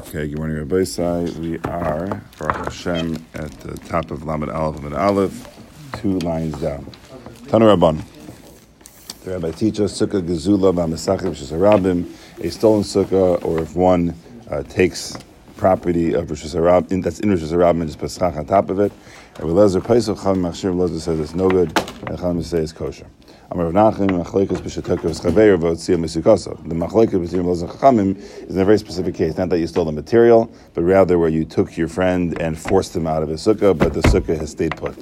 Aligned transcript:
Okay, 0.00 0.28
good 0.28 0.38
morning, 0.38 0.56
Rabbi 0.56 0.84
Sai. 0.84 1.24
We 1.38 1.58
are, 1.58 2.22
for 2.32 2.50
Hashem, 2.50 3.22
at 3.34 3.50
the 3.60 3.76
top 3.80 4.10
of 4.10 4.24
Lamed 4.24 4.48
Aleph 4.48 4.82
and 4.82 4.94
Aleph, 4.94 5.46
two 6.00 6.18
lines 6.20 6.58
down. 6.58 6.90
Tanu 7.48 7.76
Rabban. 7.76 8.02
The 9.24 9.32
Rabbi 9.32 9.50
teaches 9.50 9.92
Sukkah 9.92 10.22
Gezula 10.22 10.72
B'Masachim 10.74 11.32
Rabim, 11.34 12.42
a 12.42 12.50
stolen 12.50 12.82
Sukkah, 12.82 13.44
or 13.44 13.58
if 13.60 13.76
one 13.76 14.14
uh, 14.50 14.62
takes 14.62 15.18
property 15.58 16.14
of 16.14 16.30
Rosh 16.30 16.44
Hashanah, 16.44 17.02
that's 17.02 17.20
in 17.20 17.28
Rosh 17.28 17.40
Hashanah 17.40 17.70
and 17.82 17.86
just 17.86 17.98
Pesach 17.98 18.36
on 18.36 18.46
top 18.46 18.70
of 18.70 18.80
it. 18.80 18.92
Rabbi 19.38 19.50
Lezer 19.50 19.82
Paisel 19.82 20.20
Cham 20.20 20.36
Machshir 20.36 20.74
Lezer 20.74 20.98
says 20.98 21.20
it's 21.20 21.34
no 21.34 21.50
good, 21.50 21.78
and 22.06 22.18
Cham 22.18 22.42
says 22.42 22.70
it's 22.70 22.72
kosher. 22.72 23.06
The 23.50 23.56
Machlekes 26.74 27.20
between 27.20 27.42
Lezer 27.42 27.68
Chachamim 27.68 28.16
is 28.16 28.54
in 28.54 28.60
a 28.60 28.64
very 28.64 28.78
specific 28.78 29.16
case, 29.16 29.36
not 29.36 29.48
that 29.48 29.58
you 29.58 29.66
stole 29.66 29.86
the 29.86 29.92
material, 29.92 30.48
but 30.72 30.82
rather 30.82 31.18
where 31.18 31.28
you 31.28 31.44
took 31.44 31.76
your 31.76 31.88
friend 31.88 32.40
and 32.40 32.56
forced 32.56 32.94
him 32.94 33.08
out 33.08 33.24
of 33.24 33.28
his 33.28 33.44
sukkah, 33.44 33.76
but 33.76 33.92
the 33.92 34.02
sukkah 34.02 34.38
has 34.38 34.52
stayed 34.52 34.76
put. 34.76 34.96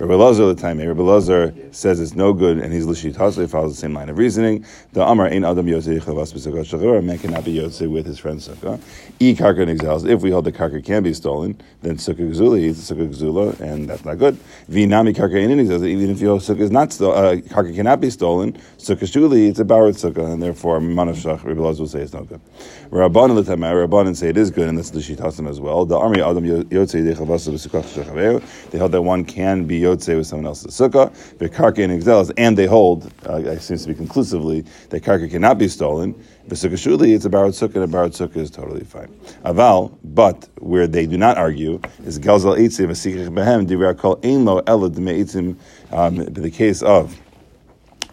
Rabbi 0.00 0.14
Lazar 0.14 0.46
the 0.46 0.54
time, 0.54 0.78
Rabbi 0.78 1.02
Lazar 1.02 1.54
says 1.72 2.00
it's 2.00 2.14
no 2.14 2.32
good, 2.32 2.56
and 2.56 2.72
he's 2.72 2.86
lishit 2.86 3.16
hasli 3.16 3.46
follows 3.46 3.74
the 3.74 3.80
same 3.82 3.92
line 3.92 4.08
of 4.08 4.16
reasoning. 4.16 4.64
The 4.94 5.06
Amar 5.06 5.28
ain't 5.28 5.44
adam 5.44 5.66
yotzei 5.66 6.00
chavas 6.00 6.32
shachar. 6.32 6.98
A 6.98 7.02
man 7.02 7.18
cannot 7.18 7.44
be 7.44 7.56
yotzei 7.56 7.86
with 7.86 8.06
his 8.06 8.18
friend's 8.18 8.48
sukkah. 8.48 8.80
E 9.18 9.34
karka 9.34 9.68
exiles. 9.68 10.06
If 10.06 10.22
we 10.22 10.30
hold 10.30 10.46
the 10.46 10.52
karka 10.52 10.82
can 10.82 11.02
be 11.02 11.12
stolen, 11.12 11.60
then 11.82 11.96
sukkah 11.96 12.30
gzula 12.30 12.62
is 12.62 12.78
sukkah 12.78 13.12
gzula, 13.14 13.60
and 13.60 13.90
that's 13.90 14.02
not 14.06 14.16
good. 14.16 14.38
V'nami 14.70 15.14
karka 15.14 15.36
ain't 15.36 15.52
exils. 15.60 15.86
Even 15.86 16.08
if 16.08 16.18
your 16.18 16.38
sukkah 16.38 16.60
is 16.60 16.70
not 16.70 16.94
stolen, 16.94 17.18
uh, 17.22 17.42
karka 17.52 17.74
cannot 17.74 18.00
be 18.00 18.08
stolen. 18.08 18.54
Sukkah 18.78 19.00
shuli, 19.00 19.50
it's 19.50 19.58
a 19.58 19.66
borrowed 19.66 19.96
sukkah, 19.96 20.32
and 20.32 20.42
therefore. 20.42 20.80
Rabbi 20.80 21.60
Lazar 21.60 21.82
will 21.82 21.88
say 21.88 22.00
it's 22.00 22.14
no 22.14 22.24
good. 22.24 22.40
Rabbanan 22.88 23.34
the 23.34 23.44
time, 23.44 23.60
Rabbanan 23.60 24.16
say 24.16 24.30
it 24.30 24.38
is 24.38 24.50
good, 24.50 24.66
and 24.66 24.78
that's 24.78 24.92
lishit 24.92 25.18
hasim 25.18 25.46
as 25.46 25.60
well. 25.60 25.84
The 25.84 25.98
Amar 25.98 26.26
adam 26.26 26.44
yotzei 26.44 27.14
chavas 27.14 27.50
shachar. 27.50 28.70
They 28.70 28.78
held 28.78 28.92
that 28.92 29.02
one 29.02 29.26
can 29.26 29.66
be 29.66 29.89
Yotze 29.94 30.16
with 30.16 30.26
someone 30.26 30.46
else's 30.46 30.72
sukkah. 30.72 31.12
The 31.38 31.48
karka 31.48 31.84
and 31.84 31.92
exelis, 31.92 32.30
and 32.36 32.56
they 32.56 32.66
hold, 32.66 33.12
uh, 33.28 33.36
it 33.36 33.60
seems 33.60 33.82
to 33.82 33.88
be 33.88 33.94
conclusively, 33.94 34.64
that 34.90 35.02
karka 35.02 35.30
cannot 35.30 35.58
be 35.58 35.68
stolen. 35.68 36.14
The 36.48 36.54
sukkah 36.54 36.72
shuli, 36.72 37.14
it's 37.14 37.24
a 37.24 37.30
borrowed 37.30 37.52
sukkah, 37.52 37.76
and 37.76 37.84
a 37.84 37.86
borrowed 37.86 38.12
sukkah 38.12 38.38
is 38.38 38.50
totally 38.50 38.84
fine. 38.84 39.08
Aval, 39.44 39.96
but 40.02 40.48
where 40.58 40.86
they 40.86 41.06
do 41.06 41.16
not 41.16 41.38
argue 41.38 41.80
is 42.04 42.18
galzal 42.18 42.58
eitzim 42.58 42.88
asikich 42.88 43.28
behem 43.28 43.66
divrei 43.66 43.96
kol 43.96 44.18
ein 44.24 44.44
lo 44.44 44.62
ela 44.66 44.90
dmeitzim. 44.90 45.56
Um, 45.92 46.16
the 46.16 46.50
case 46.50 46.82
of 46.82 47.18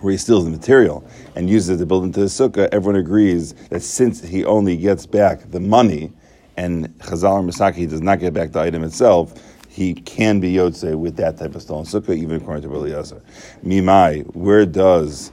where 0.02 0.12
he 0.12 0.18
steals 0.18 0.46
the 0.46 0.52
material 0.52 1.08
and 1.36 1.50
uses 1.50 1.70
it 1.70 1.78
to 1.78 1.86
build 1.86 2.04
into 2.04 2.20
the 2.20 2.28
sukkah, 2.28 2.70
everyone 2.72 3.00
agrees 3.00 3.54
that 3.70 3.82
since 3.82 4.24
he 4.24 4.46
only 4.46 4.78
gets 4.78 5.06
back 5.06 5.50
the 5.52 5.60
money 5.60 6.12
and 6.58 6.88
Chazal 7.00 7.34
or 7.34 7.44
Masaki 7.44 7.88
does 7.88 8.02
not 8.02 8.20
get 8.20 8.34
back 8.34 8.52
the 8.52 8.60
item 8.60 8.84
itself, 8.84 9.34
he 9.78 9.94
can 9.94 10.40
be 10.40 10.56
Yotze 10.56 10.98
with 10.98 11.18
that 11.18 11.38
type 11.38 11.54
of 11.54 11.62
stolen 11.62 11.86
sukkah, 11.86 12.18
even 12.18 12.38
according 12.38 12.64
to 12.64 12.68
Rabbi 12.68 12.88
Eliezer. 12.88 13.22
Mimai, 13.64 14.26
where 14.36 14.66
does 14.66 15.32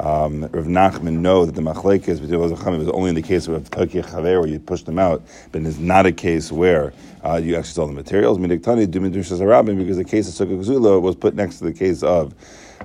um, 0.00 0.42
Rav 0.42 0.64
Nachman 0.64 1.18
know 1.18 1.46
that 1.46 1.54
the 1.54 1.60
machlekes 1.60 2.20
between 2.20 2.80
is 2.80 2.88
only 2.88 3.10
in 3.10 3.14
the 3.14 3.22
case 3.22 3.46
of 3.46 3.70
Takir 3.70 4.04
Chaver 4.04 4.40
where 4.40 4.48
you 4.48 4.58
push 4.58 4.82
them 4.82 4.98
out, 4.98 5.22
but 5.52 5.62
it's 5.62 5.78
not 5.78 6.04
a 6.04 6.10
case 6.10 6.50
where 6.50 6.92
uh, 7.22 7.36
you 7.36 7.54
actually 7.54 7.70
stole 7.70 7.86
the 7.86 7.92
materials. 7.92 8.38
Midiktani 8.38 8.88
Dumidushas 8.88 9.78
because 9.78 9.96
the 9.96 10.04
case 10.04 10.28
of 10.28 10.48
Sukkah 10.48 10.60
Gzula 10.60 11.00
was 11.00 11.14
put 11.14 11.36
next 11.36 11.58
to 11.58 11.64
the 11.64 11.72
case 11.72 12.02
of 12.02 12.34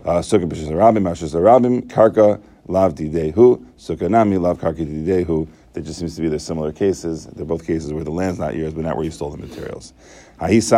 uh, 0.06 0.20
Sukkah 0.20 0.48
Bishas 0.48 0.68
Arabim, 0.68 1.00
Mashas 1.00 1.34
Arabim, 1.34 1.82
Karka 1.88 2.40
Lav 2.68 2.94
Didehu, 2.94 3.66
Sukkah 3.76 4.08
Nami 4.08 4.38
Lav 4.38 4.60
Karka 4.60 4.86
Didehu. 4.86 5.48
There 5.74 5.82
just 5.82 5.98
seems 5.98 6.16
to 6.18 6.22
be 6.22 6.28
the 6.28 6.38
similar 6.38 6.72
cases. 6.72 7.26
They're 7.26 7.46
both 7.46 7.66
cases 7.66 7.92
where 7.92 8.04
the 8.04 8.12
land's 8.12 8.38
not 8.38 8.56
yours, 8.56 8.74
but 8.74 8.84
not 8.84 8.98
where 8.98 9.06
you 9.06 9.12
stole 9.12 9.32
the 9.32 9.38
materials. 9.38 9.94
There's 10.44 10.72
a 10.72 10.74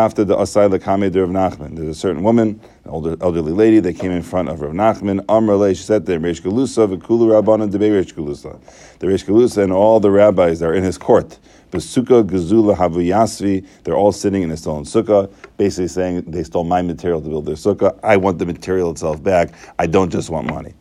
certain 1.93 2.21
woman, 2.21 2.59
an 2.83 2.89
older, 2.91 3.15
elderly 3.21 3.53
lady, 3.53 3.79
that 3.79 3.93
came 3.93 4.11
in 4.11 4.21
front 4.21 4.49
of 4.49 4.59
Rav 4.59 4.73
Nachman. 4.73 5.21
Amrle, 5.27 5.69
she 5.69 5.83
said 5.83 6.05
to 6.05 6.11
him, 6.11 6.23
Reish 6.23 6.41
Galusa, 6.41 6.93
V'kulu 6.93 7.41
Rabbanan 7.41 7.71
Debe 7.71 7.89
Reish 7.89 8.13
Galusa. 8.13 8.59
The 8.99 9.07
Reish 9.07 9.23
Galusa 9.23 9.63
and 9.63 9.71
all 9.71 10.01
the 10.01 10.11
rabbis 10.11 10.61
are 10.61 10.73
in 10.73 10.83
his 10.83 10.97
court, 10.97 11.39
Besuka 11.71 12.23
Gazula 12.27 12.75
Havuyasvi, 12.75 13.65
they're 13.85 13.95
all 13.95 14.11
sitting 14.11 14.43
in 14.43 14.51
a 14.51 14.57
stolen 14.57 14.83
sukkah, 14.83 15.31
basically 15.55 15.87
saying 15.87 16.23
they 16.27 16.43
stole 16.43 16.65
my 16.65 16.81
material 16.81 17.21
to 17.21 17.29
build 17.29 17.45
their 17.45 17.55
sukkah. 17.55 17.97
I 18.03 18.17
want 18.17 18.39
the 18.39 18.45
material 18.45 18.91
itself 18.91 19.23
back. 19.23 19.53
I 19.79 19.87
don't 19.87 20.09
just 20.11 20.29
want 20.29 20.47
money. 20.47 20.73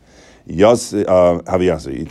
Yas 0.45 0.93
uh, 0.93 1.39
Haviyasi. 1.45 2.09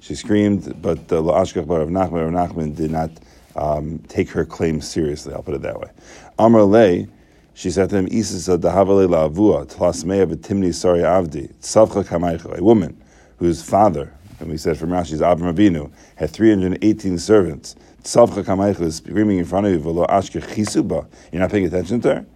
She 0.00 0.14
screamed, 0.16 0.82
but 0.82 1.06
the 1.06 1.20
Lo 1.20 1.34
Ashkach 1.34 1.68
Rav 1.68 1.88
Nachman, 1.88 2.32
Rav 2.32 2.50
Nachman 2.50 2.74
did 2.74 2.90
not 2.90 3.12
um, 3.56 3.98
take 4.08 4.30
her 4.30 4.44
claim 4.44 4.80
seriously. 4.80 5.34
I'll 5.34 5.42
put 5.42 5.54
it 5.54 5.62
that 5.62 5.80
way. 5.80 5.90
Amar 6.38 6.64
Le, 6.64 7.06
she 7.54 7.70
said 7.70 7.90
to 7.90 7.96
him, 7.96 8.08
Isisa 8.08 8.58
dahavale 8.58 9.08
la'avua, 9.08 9.66
tlasmeya 9.66 10.26
v'timni 10.26 10.74
sari 10.74 11.00
avdi, 11.00 11.52
tzavcha 11.60 12.04
kamaycho, 12.04 12.58
a 12.58 12.62
woman 12.62 13.00
whose 13.38 13.62
father, 13.62 14.12
and 14.40 14.50
we 14.50 14.56
said 14.56 14.76
from 14.76 14.90
Rashi's 14.90 15.20
Abram 15.20 15.54
Avinu, 15.54 15.90
had 16.16 16.30
318 16.30 17.18
servants. 17.18 17.76
Tzavcha 18.02 18.44
kamaycho 18.44 18.82
is 18.82 18.96
screaming 18.96 19.38
in 19.38 19.44
front 19.44 19.66
of 19.66 19.72
you, 19.72 19.78
v'lo 19.78 20.06
ashke 20.08 20.42
chisuba. 20.42 21.06
You're 21.30 21.40
not 21.40 21.50
paying 21.50 21.66
attention 21.66 22.00
to 22.02 22.14
her? 22.16 22.26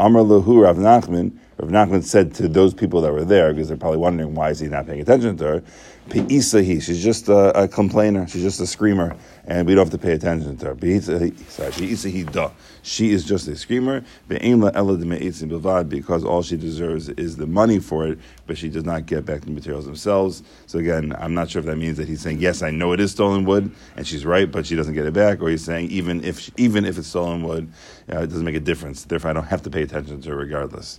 Amar 0.00 0.22
Lahu 0.22 0.62
Rav 0.62 0.78
Nachman, 0.78 1.36
Rav 1.62 1.70
Nachman 1.70 2.02
said 2.02 2.34
to 2.34 2.48
those 2.48 2.74
people 2.74 3.00
that 3.02 3.12
were 3.12 3.24
there, 3.24 3.52
because 3.52 3.68
they're 3.68 3.76
probably 3.76 3.98
wondering 3.98 4.34
why 4.34 4.50
is 4.50 4.58
he 4.58 4.66
not 4.66 4.84
paying 4.84 5.00
attention 5.00 5.36
to 5.36 5.44
her, 5.44 5.62
Pe'isahi, 6.08 6.82
she's 6.82 7.00
just 7.00 7.28
a, 7.28 7.62
a, 7.62 7.68
complainer, 7.68 8.26
she's 8.26 8.42
just 8.42 8.60
a 8.60 8.66
screamer, 8.66 9.16
and 9.44 9.68
we 9.68 9.76
don't 9.76 9.84
have 9.84 9.92
to 9.92 10.04
pay 10.04 10.14
attention 10.14 10.56
to 10.56 10.66
her. 10.66 10.74
Pe'isahi 10.74 12.32
da. 12.32 12.50
She 12.82 13.12
is 13.12 13.24
just 13.24 13.46
a 13.46 13.54
screamer, 13.54 14.04
because 14.26 16.24
all 16.24 16.42
she 16.42 16.56
deserves 16.56 17.10
is 17.10 17.36
the 17.36 17.46
money 17.46 17.78
for 17.78 18.08
it, 18.08 18.18
but 18.48 18.58
she 18.58 18.68
does 18.68 18.84
not 18.84 19.06
get 19.06 19.24
back 19.24 19.42
the 19.42 19.52
materials 19.52 19.84
themselves. 19.84 20.42
So 20.66 20.80
again, 20.80 21.14
I'm 21.16 21.34
not 21.34 21.48
sure 21.48 21.60
if 21.60 21.66
that 21.66 21.76
means 21.76 21.96
that 21.98 22.08
he's 22.08 22.22
saying, 22.22 22.40
yes, 22.40 22.62
I 22.62 22.72
know 22.72 22.90
it 22.92 22.98
is 22.98 23.12
stolen 23.12 23.44
wood, 23.44 23.70
and 23.96 24.04
she's 24.04 24.26
right, 24.26 24.50
but 24.50 24.66
she 24.66 24.74
doesn't 24.74 24.94
get 24.94 25.06
it 25.06 25.14
back, 25.14 25.40
or 25.40 25.48
he's 25.48 25.64
saying, 25.64 25.92
even 25.92 26.24
if, 26.24 26.50
even 26.58 26.84
if 26.84 26.98
it's 26.98 27.06
stolen 27.06 27.44
wood, 27.44 27.72
uh, 28.12 28.22
it 28.22 28.26
doesn't 28.26 28.44
make 28.44 28.56
a 28.56 28.60
difference. 28.60 29.04
Therefore, 29.04 29.30
I 29.30 29.34
don't 29.34 29.44
have 29.44 29.62
to 29.62 29.70
pay 29.70 29.82
attention 29.82 30.20
to 30.22 30.30
her 30.30 30.36
regardless. 30.36 30.98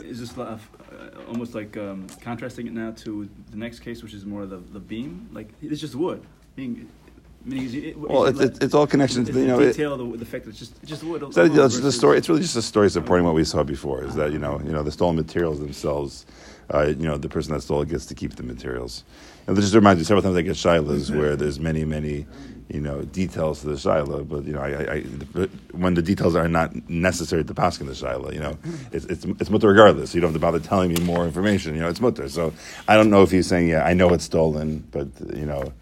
Is 0.00 0.20
this 0.20 0.38
uh, 0.38 0.58
almost 1.28 1.54
like 1.54 1.76
um, 1.76 2.06
contrasting 2.20 2.66
it 2.66 2.72
now 2.72 2.92
to 2.92 3.28
the 3.50 3.56
next 3.56 3.80
case, 3.80 4.02
which 4.02 4.14
is 4.14 4.24
more 4.24 4.46
the, 4.46 4.56
the 4.56 4.80
beam? 4.80 5.28
Like 5.32 5.48
it's 5.62 5.80
just 5.80 5.94
wood. 5.94 6.22
Being, 6.56 6.88
I 7.44 7.48
mean, 7.48 7.84
it, 7.84 7.98
well, 7.98 8.24
it's, 8.26 8.40
it's, 8.40 8.58
it's, 8.60 8.74
all 8.74 8.86
connections. 8.86 9.28
It's 9.28 9.36
you 9.36 9.46
know, 9.46 9.58
detail 9.58 9.96
the, 9.96 10.16
the 10.16 10.24
fact 10.24 10.44
that 10.44 10.50
it's 10.50 10.58
just 10.58 10.76
it's 10.82 10.88
just 10.88 11.02
wood. 11.02 11.22
It's, 11.22 11.36
it's 11.36 11.80
just 11.80 11.98
story. 11.98 12.18
It's 12.18 12.28
really 12.28 12.40
just 12.40 12.56
a 12.56 12.62
story 12.62 12.88
supporting 12.88 13.26
what 13.26 13.34
we 13.34 13.44
saw 13.44 13.62
before. 13.62 14.04
Is 14.04 14.14
that 14.14 14.32
you 14.32 14.38
know 14.38 14.60
you 14.64 14.72
know 14.72 14.82
the 14.82 14.92
stolen 14.92 15.16
materials 15.16 15.60
themselves. 15.60 16.26
Uh, 16.72 16.86
you 16.86 17.06
know 17.06 17.18
the 17.18 17.28
person 17.28 17.52
that 17.52 17.60
stole 17.60 17.82
it 17.82 17.90
gets 17.90 18.06
to 18.06 18.14
keep 18.14 18.36
the 18.36 18.42
materials. 18.42 19.04
And 19.46 19.54
this 19.54 19.64
just 19.64 19.74
to 19.74 19.80
remind 19.80 19.98
you, 19.98 20.06
several 20.06 20.22
times 20.22 20.36
I 20.36 20.42
get 20.42 20.56
shilas 20.56 21.14
where 21.14 21.36
there's 21.36 21.60
many 21.60 21.84
many 21.84 22.26
you 22.68 22.80
know 22.80 23.02
details 23.02 23.60
to 23.60 23.66
the 23.66 23.74
shaila, 23.74 24.28
but 24.28 24.44
you 24.44 24.52
know, 24.52 24.60
I, 24.60 24.94
I, 24.94 25.48
when 25.72 25.94
the 25.94 26.02
details 26.02 26.34
are 26.34 26.48
not 26.48 26.74
necessary 26.88 27.44
to 27.44 27.54
pass 27.54 27.80
in 27.80 27.86
the 27.86 27.92
shaila, 27.92 28.32
you 28.32 28.40
know, 28.40 28.56
it's 28.92 29.04
it's 29.06 29.24
it's 29.24 29.50
mutter 29.50 29.68
regardless. 29.68 30.14
You 30.14 30.20
don't 30.20 30.28
have 30.32 30.36
to 30.36 30.40
bother 30.40 30.60
telling 30.60 30.92
me 30.92 31.00
more 31.02 31.24
information. 31.24 31.74
You 31.74 31.82
know, 31.82 31.88
it's 31.88 32.00
mutter. 32.00 32.28
So 32.28 32.52
I 32.88 32.96
don't 32.96 33.10
know 33.10 33.22
if 33.22 33.30
he's 33.30 33.46
saying, 33.46 33.68
yeah, 33.68 33.84
I 33.84 33.94
know 33.94 34.12
it's 34.14 34.24
stolen, 34.24 34.86
but 34.90 35.08
you 35.36 35.46
know, 35.46 35.72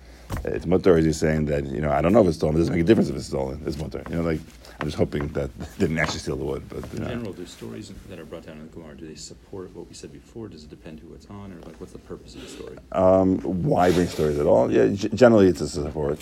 it's 0.45 0.67
mutter. 0.67 0.95
Or 0.95 0.99
is 0.99 1.05
he 1.05 1.13
saying 1.13 1.47
that 1.47 1.67
you 1.67 1.81
know, 1.81 1.91
I 1.91 2.01
don't 2.03 2.13
know 2.13 2.21
if 2.23 2.27
it's 2.27 2.37
stolen. 2.37 2.57
It 2.57 2.61
doesn't 2.61 2.75
make 2.75 2.83
a 2.83 2.87
difference 2.87 3.11
if 3.11 3.17
it's 3.17 3.27
stolen. 3.27 3.63
It's 3.65 3.79
mutter. 3.79 4.03
You 4.11 4.17
know, 4.17 4.23
like 4.23 4.41
I'm 4.81 4.89
just 4.89 4.99
hoping 4.99 5.29
that 5.29 5.57
they 5.59 5.67
didn't 5.87 5.99
actually 5.99 6.19
steal 6.19 6.37
the 6.37 6.45
wood. 6.45 6.65
But 6.69 6.85
in 6.95 7.07
general, 7.07 7.33
do 7.33 7.47
stories 7.47 7.93
that 8.09 8.19
are 8.19 8.25
brought 8.25 8.47
down 8.47 8.59
in 8.59 8.67
the 8.67 8.73
Gemara 8.73 8.97
do 8.97 9.07
they 9.07 9.15
support 9.15 9.75
what 9.77 9.89
we 9.89 9.95
said 9.95 10.13
before? 10.13 10.49
Does 10.49 10.65
it 10.65 10.71
depend 10.71 10.99
who 11.01 11.15
it's 11.15 11.27
on, 11.27 11.53
or 11.53 11.61
like 11.65 11.81
what's 11.81 11.93
the 11.93 12.01
purpose 12.01 12.35
of 12.35 12.43
the 12.43 12.49
story? 12.49 12.77
Um, 12.91 13.39
why 13.41 13.93
bring 13.93 14.09
stories 14.09 14.39
at 14.41 14.47
all? 14.47 14.73
Yeah, 14.73 14.89
g- 14.89 15.09
generally 15.15 15.47
it's 15.47 15.61
a 15.61 15.69
support. 15.69 16.19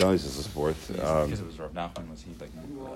A 0.00 0.18
support. 0.18 0.74
Um, 1.00 1.26
because 1.26 1.40
it 1.40 1.46
was 1.46 1.58
Rav 1.58 1.72
Nachman, 1.72 2.10
was 2.10 2.22
he 2.22 2.32
like 2.40 2.50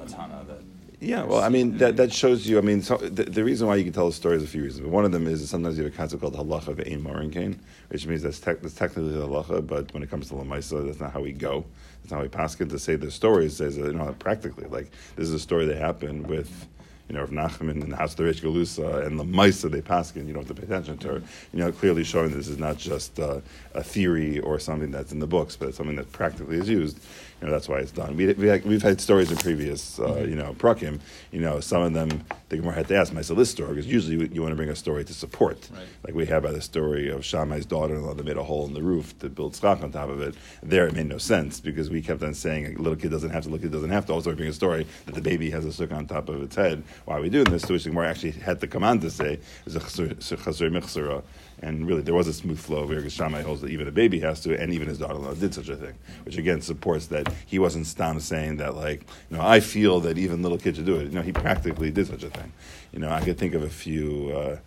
a 0.04 0.08
Tana 0.08 0.44
that? 0.48 0.60
Yeah, 0.98 1.25
well, 1.25 1.43
I 1.43 1.50
mean 1.50 1.76
that, 1.76 1.96
that 1.98 2.12
shows 2.12 2.46
you. 2.46 2.56
I 2.56 2.62
mean, 2.62 2.81
so 2.81 2.96
the, 2.96 3.25
the, 3.25 3.44
reason 3.44 3.66
why 3.66 3.76
you 3.76 3.84
can 3.84 3.93
tell 3.93 4.08
a 4.08 4.12
story 4.12 4.37
is 4.37 4.43
a 4.43 4.46
few 4.46 4.62
reasons, 4.62 4.81
but 4.81 4.90
one 4.90 5.04
of 5.04 5.12
them 5.12 5.26
is 5.26 5.48
sometimes 5.48 5.76
you 5.76 5.84
have 5.84 5.93
a 5.93 5.96
concept 5.96 6.22
called 6.22 6.34
halacha 6.34 6.69
of 6.69 6.81
ein 6.81 7.60
which 7.88 8.06
means 8.06 8.22
that's, 8.22 8.40
te- 8.40 8.54
that's 8.54 8.75
technically 8.75 9.12
the 9.12 9.26
halacha, 9.26 9.66
but 9.66 9.93
when 9.93 10.02
it 10.02 10.08
comes 10.08 10.28
to 10.28 10.34
lamaisa, 10.34 10.87
that's 10.87 10.98
not 10.98 11.12
how 11.12 11.20
we 11.20 11.32
go. 11.32 11.66
That's 12.00 12.12
not 12.12 12.16
how 12.16 12.22
we 12.22 12.28
pass 12.28 12.58
it 12.58 12.70
to 12.70 12.78
say 12.78 12.96
the 12.96 13.10
story. 13.10 13.50
Says 13.50 13.76
you 13.76 13.93
know 13.93 14.14
practically 14.19 14.66
like 14.69 14.90
this 15.16 15.28
is 15.28 15.34
a 15.34 15.38
story 15.38 15.66
that 15.66 15.76
happened 15.76 16.26
with 16.26 16.66
you 17.08 17.14
know, 17.14 17.23
of 17.23 17.31
Nachman 17.31 17.82
and 17.82 17.93
Hasdarish 17.93 18.41
Galusa 18.41 19.06
and 19.06 19.19
the 19.19 19.25
Maisa 19.25 19.70
they 19.70 19.81
Paskin, 19.81 20.26
you 20.26 20.32
don't 20.32 20.47
have 20.47 20.56
to 20.56 20.61
pay 20.61 20.67
attention 20.67 20.99
to 20.99 21.08
her. 21.08 21.23
You 21.53 21.61
know, 21.61 21.73
clearly 21.73 22.03
showing 22.03 22.31
this 22.31 22.49
is 22.49 22.58
not 22.58 22.79
just 22.79 23.20
uh, 23.20 23.41
a 23.75 23.82
theory 23.82 24.41
or 24.41 24.58
something 24.58 24.91
that's 24.91 25.12
in 25.12 25.20
the 25.20 25.26
books, 25.26 25.56
but 25.56 25.69
it's 25.69 25.76
something 25.76 25.97
that 25.97 26.11
practically 26.12 26.56
is 26.56 26.69
used. 26.69 26.99
You 27.40 27.46
know, 27.46 27.52
that's 27.52 27.68
why 27.68 27.78
it's 27.78 27.92
done. 27.92 28.16
We, 28.16 28.32
we, 28.32 28.48
have 28.48 28.82
had 28.82 29.00
stories 29.00 29.30
in 29.30 29.36
previous, 29.36 29.98
uh, 29.98 30.06
mm-hmm. 30.06 30.30
you 30.30 30.36
know, 30.36 30.54
prakim. 30.54 31.00
You 31.32 31.40
know, 31.40 31.60
some 31.60 31.82
of 31.82 31.92
them 31.92 32.24
the 32.48 32.56
Gemara 32.56 32.74
had 32.74 32.88
to 32.88 32.96
ask 32.96 33.12
myself 33.12 33.38
this 33.38 33.50
story 33.50 33.74
because 33.74 33.86
usually 33.86 34.28
you 34.32 34.40
want 34.40 34.52
to 34.52 34.56
bring 34.56 34.68
a 34.68 34.76
story 34.76 35.04
to 35.04 35.12
support. 35.12 35.68
Right. 35.72 35.86
Like 36.04 36.14
we 36.14 36.26
have 36.26 36.44
by 36.44 36.52
the 36.52 36.62
story 36.62 37.10
of 37.10 37.24
Shammai's 37.24 37.66
daughter-in-law 37.66 38.14
that 38.14 38.24
made 38.24 38.36
a 38.36 38.42
hole 38.42 38.66
in 38.66 38.72
the 38.72 38.82
roof 38.82 39.18
to 39.18 39.28
build 39.28 39.54
schach 39.54 39.82
on 39.82 39.92
top 39.92 40.08
of 40.08 40.22
it. 40.22 40.34
There, 40.62 40.86
it 40.86 40.94
made 40.94 41.06
no 41.08 41.18
sense 41.18 41.60
because 41.60 41.90
we 41.90 42.00
kept 42.00 42.22
on 42.22 42.34
saying 42.34 42.76
a 42.76 42.78
little 42.78 42.96
kid 42.96 43.10
doesn't 43.10 43.30
have 43.30 43.42
to, 43.44 43.50
little 43.50 43.64
kid 43.64 43.72
doesn't 43.72 43.90
have 43.90 44.06
to. 44.06 44.12
Also, 44.12 44.32
bring 44.34 44.48
a 44.48 44.52
story 44.52 44.86
that 45.06 45.14
the 45.14 45.20
baby 45.20 45.50
has 45.50 45.64
a 45.64 45.68
sukkah 45.68 45.96
on 45.96 46.06
top 46.06 46.28
of 46.28 46.42
its 46.42 46.54
head. 46.54 46.82
Why 47.04 47.18
are 47.18 47.20
we 47.20 47.28
doing 47.28 47.44
this? 47.44 47.62
So 47.62 47.74
which 47.74 47.84
the 47.84 47.90
Gemara 47.90 48.08
actually 48.08 48.32
had 48.32 48.60
the 48.60 48.68
command 48.68 49.02
to 49.02 49.10
say 49.10 49.40
is 49.66 49.76
a 49.76 49.80
chazur 49.80 50.70
michzera 50.70 51.22
and 51.62 51.87
really, 51.87 52.03
there 52.03 52.14
was 52.14 52.29
a 52.29 52.32
smooth 52.32 52.58
flow 52.58 52.87
here 52.87 52.97
because 52.97 53.14
Shammai 53.14 53.43
holds 53.43 53.62
that 53.62 53.70
even 53.70 53.88
a 53.88 53.93
baby 53.93 54.20
has 54.20 54.41
to, 54.43 54.61
and 54.61 54.73
even 54.75 54.88
his 54.88 54.99
daughter-in-law 54.99 55.35
did 55.35 55.55
such 55.55 55.69
a 55.69 55.76
thing, 55.76 55.94
which 56.25 56.37
again 56.37 56.61
supports 56.61 57.06
that 57.06 57.32
he 57.47 57.58
wasn't 57.58 57.87
stam 57.87 58.20
saying 58.20 58.58
that 58.58 58.75
like, 58.76 59.06
you 59.31 59.37
know, 59.37 59.43
I 59.43 59.61
feel 59.61 60.00
that 60.00 60.19
even 60.19 60.43
little 60.43 60.58
kids 60.58 60.76
should 60.76 60.87
do 60.87 60.97
it. 60.97 61.05
You 61.05 61.14
know, 61.14 61.23
he 61.23 61.32
practically 61.32 61.91
did 61.91 62.06
such 62.06 62.23
a 62.23 62.31
thing. 62.31 62.53
You 62.93 62.99
know, 62.99 63.11
I 63.11 63.23
could 63.23 63.38
think 63.38 63.55
of 63.55 63.62
a 63.62 63.70
few. 63.70 64.32
Uh, 64.37 64.58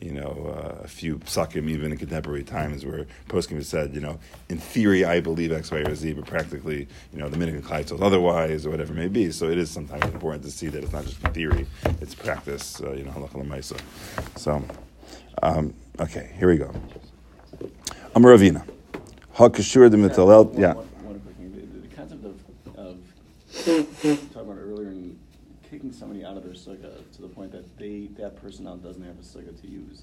you 0.00 0.10
know, 0.10 0.52
uh, 0.56 0.82
a 0.82 0.88
few 0.88 1.18
psakim 1.18 1.70
even 1.70 1.92
in 1.92 1.98
contemporary 1.98 2.42
times 2.42 2.84
where 2.84 3.06
poskim 3.28 3.54
has 3.54 3.68
said, 3.68 3.94
you 3.94 4.00
know, 4.00 4.18
in 4.48 4.58
theory 4.58 5.04
I 5.04 5.20
believe 5.20 5.52
X, 5.52 5.70
Y, 5.70 5.78
or 5.78 5.94
Z, 5.94 6.14
but 6.14 6.26
practically, 6.26 6.88
you 7.12 7.18
know, 7.20 7.28
the 7.28 7.36
Minhag 7.36 7.62
Klai 7.62 7.86
tells 7.86 8.02
otherwise 8.02 8.66
or 8.66 8.70
whatever 8.70 8.92
it 8.92 8.96
may 8.96 9.08
be. 9.08 9.30
So 9.30 9.48
it 9.48 9.56
is 9.56 9.70
sometimes 9.70 10.04
important 10.06 10.42
to 10.44 10.50
see 10.50 10.66
that 10.66 10.82
it's 10.82 10.92
not 10.92 11.04
just 11.04 11.18
theory, 11.18 11.66
it's 12.00 12.14
practice, 12.14 12.80
uh, 12.80 12.92
you 12.92 13.04
know, 13.04 13.12
halakha 13.12 13.80
So, 14.36 14.64
um, 15.42 15.72
Okay, 16.00 16.32
here 16.36 16.48
we 16.48 16.56
go. 16.56 16.72
Amaravina. 18.16 18.66
Hakashur 19.36 19.88
de 19.88 19.96
mitalel. 19.96 20.58
Yeah. 20.58 20.74
One. 20.74 21.22
The, 21.82 21.94
concept 21.94 22.24
of, 22.24 22.34
of 22.76 22.98
talking 24.02 24.28
about 24.34 24.58
earlier 24.58 24.88
in 24.88 25.16
kicking 25.70 25.92
somebody 25.92 26.24
out 26.24 26.36
of 26.36 26.42
their 26.42 26.54
sukkah 26.54 26.98
to 27.12 27.22
the 27.22 27.28
point 27.28 27.52
that 27.52 27.78
they 27.78 28.08
that 28.18 28.34
person 28.42 28.64
now 28.64 28.74
doesn't 28.74 29.04
have 29.04 29.16
a 29.20 29.22
sukkah 29.22 29.60
to 29.60 29.68
use. 29.68 30.02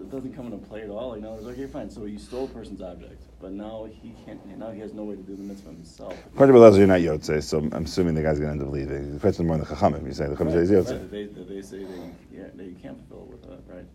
It 0.00 0.12
doesn't 0.12 0.32
come 0.34 0.46
into 0.46 0.58
play 0.58 0.82
at 0.82 0.90
all. 0.90 1.16
You 1.16 1.22
know, 1.22 1.34
it's 1.34 1.46
okay, 1.46 1.66
fine. 1.66 1.90
So 1.90 2.04
you 2.04 2.20
stole 2.20 2.44
a 2.44 2.48
person's 2.48 2.82
object, 2.82 3.20
but 3.40 3.50
now 3.50 3.88
he 3.90 4.14
can't. 4.24 4.46
Now 4.56 4.70
he 4.70 4.78
has 4.78 4.92
no 4.92 5.02
way 5.02 5.16
to 5.16 5.22
do 5.22 5.34
the 5.34 5.42
mitzvah 5.42 5.70
himself. 5.70 6.16
According 6.34 6.54
to 6.54 6.60
Belazar, 6.60 6.78
you're 6.78 6.86
not 6.86 7.00
yotze, 7.00 7.42
so 7.42 7.58
I'm 7.58 7.84
assuming 7.84 8.14
the 8.14 8.22
guy's 8.22 8.38
going 8.38 8.56
to 8.56 8.62
end 8.62 8.62
up 8.62 8.72
leaving. 8.72 9.14
The 9.14 9.18
question 9.18 9.44
is 9.44 9.48
more 9.48 9.56
in 9.56 9.60
the 9.62 9.66
chachamim. 9.66 10.06
You 10.06 10.12
say 10.12 10.28
the 10.28 10.36
chachamim 10.36 10.54
right, 10.54 10.68
says 10.68 10.70
yotze. 10.70 11.00
Right. 11.00 11.10
They, 11.10 11.24
they 11.24 11.62
say 11.62 11.78
they, 11.78 12.10
yeah, 12.32 12.44
they 12.54 12.70
can't 12.80 12.96
fulfill 13.08 13.24
it 13.24 13.30
with 13.30 13.42
that, 13.42 13.74
right? 13.74 13.86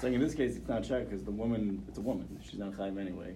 So 0.00 0.08
in 0.08 0.20
this 0.20 0.34
case, 0.34 0.56
it's 0.56 0.68
not 0.68 0.84
checked 0.84 1.10
because 1.10 1.24
the 1.24 1.30
woman, 1.30 1.82
it's 1.88 1.98
a 1.98 2.00
woman. 2.00 2.38
She's 2.42 2.58
not 2.58 2.72
chayim 2.72 3.00
anyway. 3.00 3.34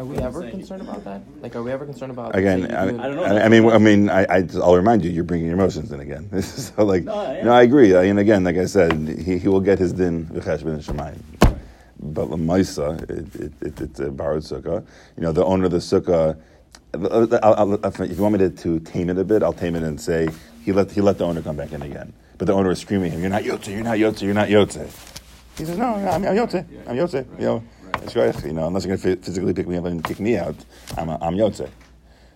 Are 0.00 0.04
we 0.04 0.16
ever 0.16 0.48
concerned 0.50 0.80
about 0.80 1.04
that? 1.04 1.20
Like, 1.42 1.54
are 1.56 1.62
we 1.62 1.70
ever 1.70 1.84
concerned 1.84 2.10
about? 2.10 2.34
Again, 2.34 2.72
I, 2.72 2.84
I, 2.84 2.86
don't 2.86 3.16
know. 3.16 3.22
I, 3.22 3.44
I 3.44 3.48
mean, 3.48 3.66
I 3.68 3.76
mean, 3.76 4.08
I, 4.08 4.24
I, 4.24 4.40
will 4.40 4.76
remind 4.76 5.04
you, 5.04 5.10
you're 5.10 5.24
bringing 5.24 5.46
your 5.46 5.56
emotions 5.56 5.92
in 5.92 6.00
again. 6.00 6.42
so, 6.42 6.84
like, 6.86 7.04
no, 7.04 7.14
I, 7.14 7.42
no, 7.42 7.52
I 7.52 7.62
agree. 7.62 7.94
I 7.94 8.04
mean, 8.04 8.16
again, 8.16 8.42
like 8.42 8.56
I 8.56 8.64
said, 8.64 8.92
he, 9.06 9.36
he 9.36 9.46
will 9.46 9.60
get 9.60 9.78
his 9.78 9.92
din 9.92 10.24
v'chesh 10.26 10.64
ben 10.64 10.80
shemayim. 10.80 11.58
But 11.98 12.28
lemaisa, 12.28 13.02
it, 13.10 13.34
it, 13.34 13.52
it, 13.60 13.80
it's 13.80 14.00
a 14.00 14.10
borrowed 14.10 14.42
sukkah. 14.42 14.86
You 15.18 15.22
know, 15.22 15.32
the 15.32 15.44
owner 15.44 15.66
of 15.66 15.72
the 15.72 15.78
sukkah. 15.78 16.40
I'll, 16.94 17.34
I'll, 17.44 17.74
if 17.84 18.16
you 18.16 18.22
want 18.22 18.32
me 18.32 18.38
to, 18.38 18.50
to 18.50 18.80
tame 18.80 19.10
it 19.10 19.18
a 19.18 19.24
bit, 19.24 19.42
I'll 19.42 19.52
tame 19.52 19.76
it 19.76 19.82
and 19.82 20.00
say 20.00 20.30
he 20.64 20.72
let 20.72 20.90
he 20.90 21.00
let 21.00 21.18
the 21.18 21.24
owner 21.24 21.42
come 21.42 21.56
back 21.56 21.72
in 21.72 21.82
again. 21.82 22.12
But 22.38 22.46
the 22.46 22.52
owner 22.54 22.70
was 22.70 22.78
screaming 22.78 23.08
at 23.08 23.14
him, 23.14 23.20
You're 23.20 23.30
not 23.30 23.42
Yotze, 23.42 23.68
you're 23.68 23.82
not 23.82 23.98
Yotze, 23.98 24.22
you're 24.22 24.34
not 24.34 24.48
Yotze. 24.48 24.88
He 25.58 25.64
says, 25.64 25.76
No, 25.76 25.94
I'm, 25.94 26.24
I'm 26.24 26.36
Yotze, 26.36 26.64
I'm 26.86 26.96
Yotze. 26.96 27.14
Right. 27.30 27.40
You 27.40 27.46
know, 27.46 27.64
right. 28.14 28.44
You 28.44 28.52
know, 28.52 28.66
unless 28.66 28.86
you're 28.86 28.96
going 28.96 29.16
to 29.16 29.22
physically 29.22 29.52
pick 29.52 29.68
me 29.68 29.76
up 29.76 29.84
and 29.84 30.02
kick 30.02 30.20
me 30.20 30.36
out, 30.38 30.56
I'm, 30.96 31.08
a, 31.08 31.18
I'm 31.20 31.34
Yotze. 31.34 31.68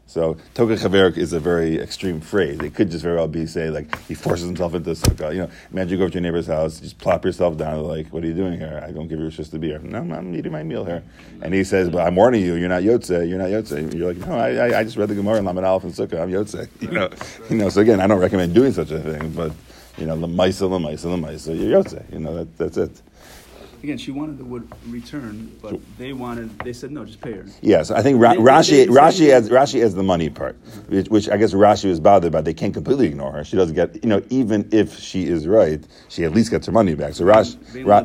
So 0.06 0.36
Toka 0.52 0.74
Chaverik 0.74 1.16
is 1.16 1.32
a 1.32 1.40
very 1.40 1.78
extreme 1.80 2.20
phrase. 2.20 2.60
It 2.60 2.74
could 2.74 2.90
just 2.90 3.02
very 3.02 3.16
well 3.16 3.26
be 3.26 3.46
say 3.46 3.70
like 3.70 3.98
he 4.06 4.14
forces 4.14 4.46
himself 4.46 4.74
into 4.74 4.90
sukkah. 4.90 5.32
You 5.32 5.42
know, 5.42 5.50
imagine 5.72 5.90
you 5.90 5.96
go 5.96 6.04
over 6.04 6.10
to 6.10 6.14
your 6.14 6.22
neighbor's 6.22 6.46
house, 6.46 6.78
just 6.78 6.98
plop 6.98 7.24
yourself 7.24 7.56
down. 7.56 7.82
Like, 7.82 8.08
what 8.12 8.22
are 8.22 8.26
you 8.26 8.34
doing 8.34 8.58
here? 8.58 8.82
I 8.86 8.92
don't 8.92 9.08
give 9.08 9.18
you 9.18 9.26
a 9.26 9.30
shit 9.30 9.46
to 9.46 9.58
be 9.58 9.68
here. 9.68 9.78
No, 9.80 9.98
I'm 9.98 10.34
eating 10.34 10.52
my 10.52 10.62
meal 10.62 10.84
here. 10.84 11.02
And 11.42 11.54
he 11.54 11.64
says, 11.64 11.88
but 11.88 12.06
I'm 12.06 12.16
warning 12.16 12.42
you, 12.42 12.54
you're 12.54 12.68
not 12.68 12.82
yotze. 12.82 13.28
You're 13.28 13.38
not 13.38 13.48
yotze. 13.48 13.94
You're 13.94 14.12
like, 14.12 14.26
no, 14.26 14.36
I, 14.36 14.68
I, 14.68 14.78
I 14.80 14.84
just 14.84 14.96
read 14.96 15.08
the 15.08 15.14
Gemara 15.14 15.38
in 15.38 15.46
Lamed 15.46 15.64
Aleph 15.64 15.84
and 15.84 15.92
Sukkah. 15.92 16.20
I'm 16.22 16.30
yotze. 16.30 16.68
You 16.80 16.90
know, 16.90 17.08
you 17.48 17.56
know. 17.56 17.68
So 17.70 17.80
again, 17.80 18.00
I 18.00 18.06
don't 18.06 18.20
recommend 18.20 18.54
doing 18.54 18.72
such 18.72 18.90
a 18.90 19.00
thing, 19.00 19.30
but 19.30 19.52
you 19.96 20.06
know, 20.06 20.16
lemaisa, 20.16 20.68
lemaisa, 20.68 21.06
lemaisa, 21.06 21.58
you're 21.58 21.82
yotze. 21.82 22.12
You 22.12 22.20
know, 22.20 22.34
that, 22.36 22.58
that's 22.58 22.76
it. 22.76 23.02
Again, 23.84 23.98
she 23.98 24.12
wanted 24.12 24.38
the 24.38 24.46
wood 24.46 24.66
return, 24.88 25.54
but 25.60 25.78
they 25.98 26.14
wanted. 26.14 26.58
They 26.60 26.72
said 26.72 26.90
no, 26.90 27.04
just 27.04 27.20
pay 27.20 27.32
her. 27.32 27.44
Yes, 27.60 27.90
I 27.90 28.00
think 28.00 28.18
Ra- 28.18 28.32
they, 28.32 28.38
Rashi 28.38 28.70
they, 28.70 28.86
Rashi 28.86 29.28
has 29.28 29.50
Rashi 29.50 29.78
has 29.82 29.94
the 29.94 30.02
money 30.02 30.30
part, 30.30 30.56
which, 30.88 31.08
which, 31.08 31.28
I 31.28 31.36
guess 31.36 31.52
Rashi 31.52 31.90
was 31.90 32.00
bothered 32.00 32.32
by. 32.32 32.40
They 32.40 32.54
can't 32.54 32.72
completely 32.72 33.08
ignore 33.08 33.30
her. 33.32 33.44
She 33.44 33.56
doesn't 33.56 33.74
get 33.74 34.02
you 34.02 34.08
know 34.08 34.22
even 34.30 34.66
if 34.72 34.98
she 34.98 35.26
is 35.26 35.46
right, 35.46 35.86
she 36.08 36.24
at 36.24 36.32
least 36.32 36.50
gets 36.50 36.64
her 36.64 36.72
money 36.72 36.94
back. 36.94 37.12
So 37.12 37.26
Rashi, 37.26 37.84
Ra- 37.84 37.98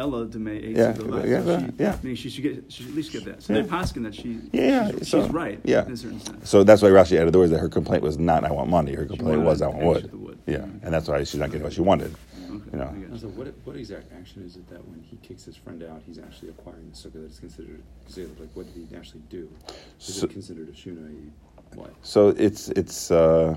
Ella 0.00 0.26
Demay 0.26 0.76
yeah, 0.76 0.94
yeah, 0.96 1.24
yeah, 1.24 1.58
she, 1.66 1.72
yeah. 1.80 1.98
I 2.00 2.06
mean, 2.06 2.14
she 2.14 2.30
should 2.30 2.44
get 2.44 2.64
she 2.68 2.84
should 2.84 2.90
at 2.90 2.96
least 2.96 3.10
get 3.10 3.24
that. 3.24 3.42
So 3.42 3.54
yeah. 3.54 3.62
they're 3.62 3.74
asking 3.74 4.04
that 4.04 4.14
she 4.14 4.38
yeah, 4.52 4.92
she's, 4.92 5.08
so, 5.08 5.24
she's 5.24 5.32
right. 5.32 5.58
Yeah, 5.64 5.84
in 5.84 5.94
a 5.94 5.96
certain 5.96 6.20
sense. 6.20 6.48
So 6.48 6.62
that's 6.62 6.80
why 6.80 6.90
Rashi 6.90 7.18
added 7.18 7.34
the 7.34 7.40
words 7.40 7.50
that 7.50 7.58
her 7.58 7.68
complaint 7.68 8.04
was 8.04 8.20
not 8.20 8.44
I 8.44 8.52
want 8.52 8.70
money. 8.70 8.94
Her 8.94 9.06
complaint 9.06 9.42
was 9.42 9.62
I 9.62 9.66
want 9.66 9.84
wood. 9.84 10.12
wood. 10.12 10.38
Yeah, 10.46 10.58
mm-hmm. 10.58 10.84
and 10.84 10.94
that's 10.94 11.08
why 11.08 11.24
she's 11.24 11.40
not 11.40 11.50
getting 11.50 11.64
what 11.64 11.72
she 11.72 11.80
wanted. 11.80 12.14
You 12.78 13.08
know. 13.08 13.16
So 13.16 13.28
what, 13.28 13.48
what 13.64 13.76
exact 13.76 14.12
action 14.12 14.42
is 14.44 14.56
it 14.56 14.68
that 14.70 14.86
when 14.88 15.00
he 15.00 15.16
kicks 15.16 15.44
his 15.44 15.56
friend 15.56 15.82
out, 15.82 16.02
he's 16.06 16.18
actually 16.18 16.50
acquiring 16.50 16.90
the 16.90 16.96
sukkah 16.96 17.14
that 17.14 17.30
is 17.30 17.38
considered 17.38 17.82
Like, 18.40 18.50
what 18.54 18.66
did 18.72 18.86
he 18.88 18.96
actually 18.96 19.22
do? 19.30 19.48
Is 20.00 20.16
so, 20.20 20.26
it 20.26 20.30
considered 20.30 20.68
a 20.68 20.72
shunai? 20.72 21.30
What? 21.74 21.92
So 22.02 22.28
it's 22.28 22.68
it's 22.70 23.10
uh, 23.10 23.56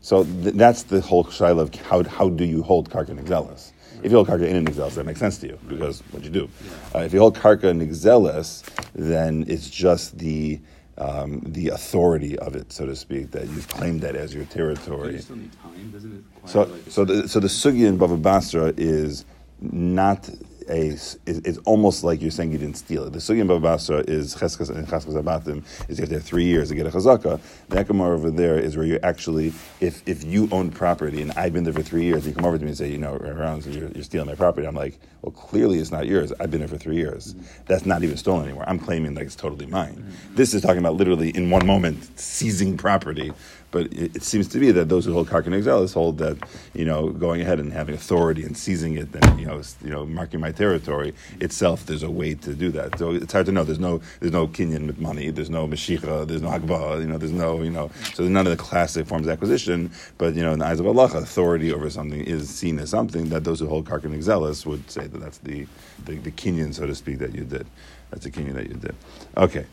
so 0.00 0.24
th- 0.24 0.54
that's 0.54 0.84
the 0.84 1.00
whole 1.00 1.24
shaila 1.24 1.60
of 1.60 1.74
how 1.74 2.02
how 2.04 2.28
do 2.28 2.44
you 2.44 2.62
hold 2.62 2.90
karka 2.90 3.10
and 3.10 3.20
nixelis? 3.20 3.72
If 4.02 4.12
you 4.12 4.16
hold 4.18 4.28
karka 4.28 4.46
in 4.46 4.56
an 4.56 4.66
nixelis, 4.66 4.94
that 4.94 5.06
makes 5.06 5.20
sense 5.20 5.38
to 5.38 5.48
you 5.48 5.58
because 5.68 6.00
what 6.10 6.22
you 6.22 6.30
do. 6.30 6.48
Yeah. 6.64 7.00
Uh, 7.00 7.04
if 7.04 7.12
you 7.12 7.20
hold 7.20 7.36
karka 7.36 7.72
nixelis, 7.72 8.62
then 8.94 9.44
it's 9.48 9.70
just 9.70 10.18
the 10.18 10.60
um, 10.98 11.40
the 11.44 11.68
authority 11.68 12.38
of 12.38 12.56
it, 12.56 12.72
so 12.72 12.86
to 12.86 12.96
speak, 12.96 13.30
that 13.32 13.46
you've 13.48 13.68
claimed 13.68 14.00
that 14.00 14.16
as 14.16 14.34
your 14.34 14.44
territory. 14.46 15.14
You 15.14 15.18
still 15.20 15.36
need 15.36 15.52
time, 15.62 15.90
doesn't 15.90 16.12
it? 16.12 16.48
So, 16.48 16.62
like 16.62 16.70
so 16.88 17.04
the 17.04 17.28
so 17.28 17.40
the 17.40 17.48
sugi 17.48 17.86
in 17.86 17.98
Bava 17.98 18.20
Basra 18.20 18.72
is 18.76 19.24
not 19.60 20.28
a 20.68 20.88
is, 20.88 21.18
is, 21.26 21.58
almost 21.58 22.04
like 22.04 22.20
you're 22.20 22.30
saying 22.30 22.52
you 22.52 22.58
didn't 22.58 22.76
steal 22.76 23.04
it. 23.04 23.12
The 23.12 23.18
sugya 23.18 23.46
babasa 23.46 24.08
is 24.08 24.34
cheskas 24.34 24.70
and 24.70 24.86
cheskas 24.86 25.20
abatim 25.20 25.64
is 25.88 25.98
you 25.98 26.02
have 26.02 26.08
to 26.10 26.16
have 26.16 26.24
three 26.24 26.44
years 26.44 26.68
to 26.68 26.74
get 26.74 26.86
a 26.86 26.90
chazaka. 26.90 27.40
The 27.68 27.84
ekamar 27.84 28.14
over 28.14 28.30
there 28.30 28.58
is 28.58 28.76
where 28.76 28.86
you 28.86 28.98
actually, 29.02 29.52
if 29.80 30.06
if 30.06 30.24
you 30.24 30.48
own 30.52 30.70
property 30.70 31.22
and 31.22 31.32
I've 31.32 31.52
been 31.52 31.64
there 31.64 31.72
for 31.72 31.82
three 31.82 32.04
years, 32.04 32.26
you 32.26 32.32
come 32.32 32.44
over 32.44 32.58
to 32.58 32.64
me 32.64 32.70
and 32.70 32.78
say, 32.78 32.90
you 32.90 32.98
know, 32.98 33.14
around 33.14 33.66
you're, 33.66 33.88
you're, 33.90 34.04
stealing 34.04 34.28
my 34.28 34.34
property. 34.34 34.66
I'm 34.66 34.74
like, 34.74 34.98
well, 35.22 35.32
clearly 35.32 35.78
it's 35.78 35.90
not 35.90 36.06
yours. 36.06 36.32
I've 36.38 36.50
been 36.50 36.60
there 36.60 36.68
for 36.68 36.78
three 36.78 36.96
years. 36.96 37.34
Mm-hmm. 37.34 37.62
That's 37.66 37.86
not 37.86 38.02
even 38.02 38.16
stolen 38.16 38.44
anymore. 38.44 38.64
I'm 38.66 38.78
claiming 38.78 39.14
like 39.14 39.26
it's 39.26 39.36
totally 39.36 39.66
mine. 39.66 39.96
Mm-hmm. 39.96 40.34
This 40.34 40.54
is 40.54 40.62
talking 40.62 40.78
about 40.78 40.94
literally 40.94 41.30
in 41.30 41.50
one 41.50 41.66
moment 41.66 42.18
seizing 42.18 42.76
property 42.76 43.32
but 43.70 43.92
it, 43.92 44.16
it, 44.16 44.22
seems 44.22 44.48
to 44.48 44.58
be 44.58 44.70
that 44.72 44.88
those 44.88 45.04
who 45.04 45.12
hold 45.12 45.28
Karkan 45.28 45.54
Exiles 45.54 45.92
hold 45.92 46.18
that, 46.18 46.36
you 46.74 46.84
know, 46.84 47.10
going 47.10 47.40
ahead 47.40 47.60
and 47.60 47.72
having 47.72 47.94
authority 47.94 48.42
and 48.44 48.56
seizing 48.56 48.96
it 48.96 49.08
and, 49.14 49.40
you 49.40 49.46
know, 49.46 49.62
you 49.82 49.90
know, 49.90 50.06
marking 50.06 50.40
my 50.40 50.52
territory 50.52 51.14
itself, 51.40 51.86
there's 51.86 52.02
a 52.02 52.10
way 52.10 52.34
to 52.34 52.54
do 52.54 52.70
that. 52.70 52.98
So 52.98 53.12
it's 53.12 53.32
hard 53.32 53.46
to 53.46 53.52
know. 53.52 53.64
There's 53.64 53.78
no, 53.78 54.00
there's 54.20 54.32
no 54.32 54.46
kinyan 54.46 54.86
with 54.86 54.98
money. 54.98 55.30
There's 55.30 55.50
no 55.50 55.66
Meshicha. 55.66 56.26
There's 56.26 56.42
no 56.42 56.50
Hagbah. 56.50 57.00
You 57.00 57.06
know, 57.06 57.18
there's 57.18 57.32
no, 57.32 57.62
you 57.62 57.70
know, 57.70 57.90
so 58.14 58.22
there's 58.22 58.30
none 58.30 58.46
of 58.46 58.56
the 58.56 58.62
classic 58.62 59.06
forms 59.06 59.26
of 59.26 59.32
acquisition. 59.32 59.90
But, 60.18 60.34
you 60.34 60.42
know, 60.42 60.52
in 60.52 60.58
the 60.60 60.66
eyes 60.66 60.80
of 60.80 60.86
Allah, 60.86 61.04
authority 61.04 61.72
over 61.72 61.90
something 61.90 62.20
is 62.20 62.48
seen 62.48 62.78
as 62.78 62.90
something 62.90 63.28
that 63.30 63.44
those 63.44 63.60
who 63.60 63.68
hold 63.68 63.86
Karkan 63.86 64.14
Exiles 64.14 64.64
would 64.66 64.90
say 64.90 65.06
that 65.06 65.18
that's 65.18 65.38
the, 65.38 65.66
the, 66.04 66.16
the 66.16 66.30
kinyan, 66.30 66.72
so 66.72 66.86
to 66.86 66.94
speak, 66.94 67.18
that 67.18 67.34
you 67.34 67.44
did. 67.44 67.66
That's 68.10 68.24
the 68.24 68.30
kinyan 68.30 68.54
that 68.54 68.68
you 68.68 68.74
did. 68.74 68.94
Okay. 69.36 69.66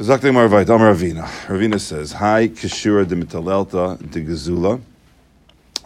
Zakte 0.00 0.32
Marvait, 0.32 0.66
Amar 0.70 0.94
Ravina. 0.94 1.26
Ravina 1.46 1.78
says, 1.78 2.12
Hi, 2.12 2.48
Kishura 2.48 3.06
de 3.06 3.14
Mitalelta 3.14 3.98
de 4.10 4.24
Gazula. 4.24 4.80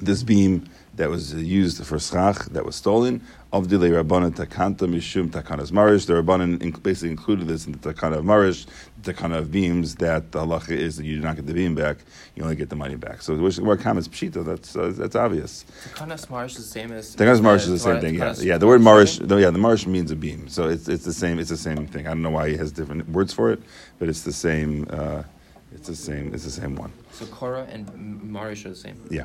This 0.00 0.22
beam 0.22 0.70
that 0.94 1.10
was 1.10 1.34
used 1.34 1.84
for 1.84 1.98
schach 1.98 2.44
that 2.50 2.64
was 2.64 2.76
stolen. 2.76 3.20
Of 3.54 3.68
the 3.68 3.76
Rabbanan 3.76 4.34
Takanta 4.34 4.88
Mishum 4.88 5.28
Takanas 5.30 5.70
Marish. 5.70 6.06
The 6.06 6.14
Rabbanan 6.14 6.82
basically 6.82 7.10
included 7.10 7.46
this 7.46 7.66
in 7.66 7.72
the 7.72 7.78
Takana 7.78 8.18
of 8.18 8.24
Marish, 8.24 8.66
the 9.00 9.12
Takana 9.14 9.38
of 9.38 9.52
beams, 9.52 9.94
that 9.96 10.32
the 10.32 10.40
halacha 10.40 10.72
is 10.72 10.96
that 10.96 11.06
you 11.06 11.14
do 11.14 11.22
not 11.22 11.36
get 11.36 11.46
the 11.46 11.54
beam 11.54 11.76
back, 11.76 11.98
you 12.34 12.42
only 12.42 12.56
get 12.56 12.68
the 12.68 12.74
money 12.74 12.96
back. 12.96 13.22
So 13.22 13.36
which 13.36 13.58
word 13.58 13.78
comments 13.78 14.08
Pshita, 14.08 14.44
that's 14.44 14.74
uh, 14.74 14.92
that's 14.96 15.14
obvious. 15.14 15.64
Takanas 15.94 16.28
Marish 16.28 16.56
is 16.56 16.66
the 16.66 16.72
same 16.80 16.90
as 16.90 17.14
Takanas 17.14 17.40
Marish 17.40 17.62
is 17.62 17.68
the 17.68 17.78
same 17.78 18.00
thing, 18.00 18.16
yeah. 18.16 18.34
Yeah, 18.38 18.58
the 18.58 18.66
word 18.66 18.82
Marish, 18.82 19.20
yeah, 19.20 19.50
the 19.50 19.58
Marish 19.58 19.86
means 19.86 20.10
a 20.10 20.16
beam. 20.16 20.48
So 20.48 20.68
it's 20.68 20.88
it's 20.88 21.04
the 21.04 21.12
same 21.12 21.38
it's 21.38 21.50
the 21.50 21.56
same 21.56 21.86
thing. 21.86 22.08
I 22.08 22.10
don't 22.10 22.22
know 22.22 22.30
why 22.30 22.48
he 22.48 22.56
has 22.56 22.72
different 22.72 23.08
words 23.08 23.32
for 23.32 23.52
it, 23.52 23.62
but 24.00 24.08
it's 24.08 24.22
the 24.22 24.32
same 24.32 24.88
uh, 24.90 25.22
It's 25.74 25.88
the 25.88 25.96
same. 25.96 26.34
It's 26.34 26.44
the 26.44 26.50
same 26.50 26.76
one. 26.76 26.92
So 27.12 27.26
Korah 27.26 27.66
and 27.70 28.22
Marish 28.22 28.64
are 28.64 28.70
the 28.70 28.76
same. 28.76 29.00
Yeah. 29.10 29.24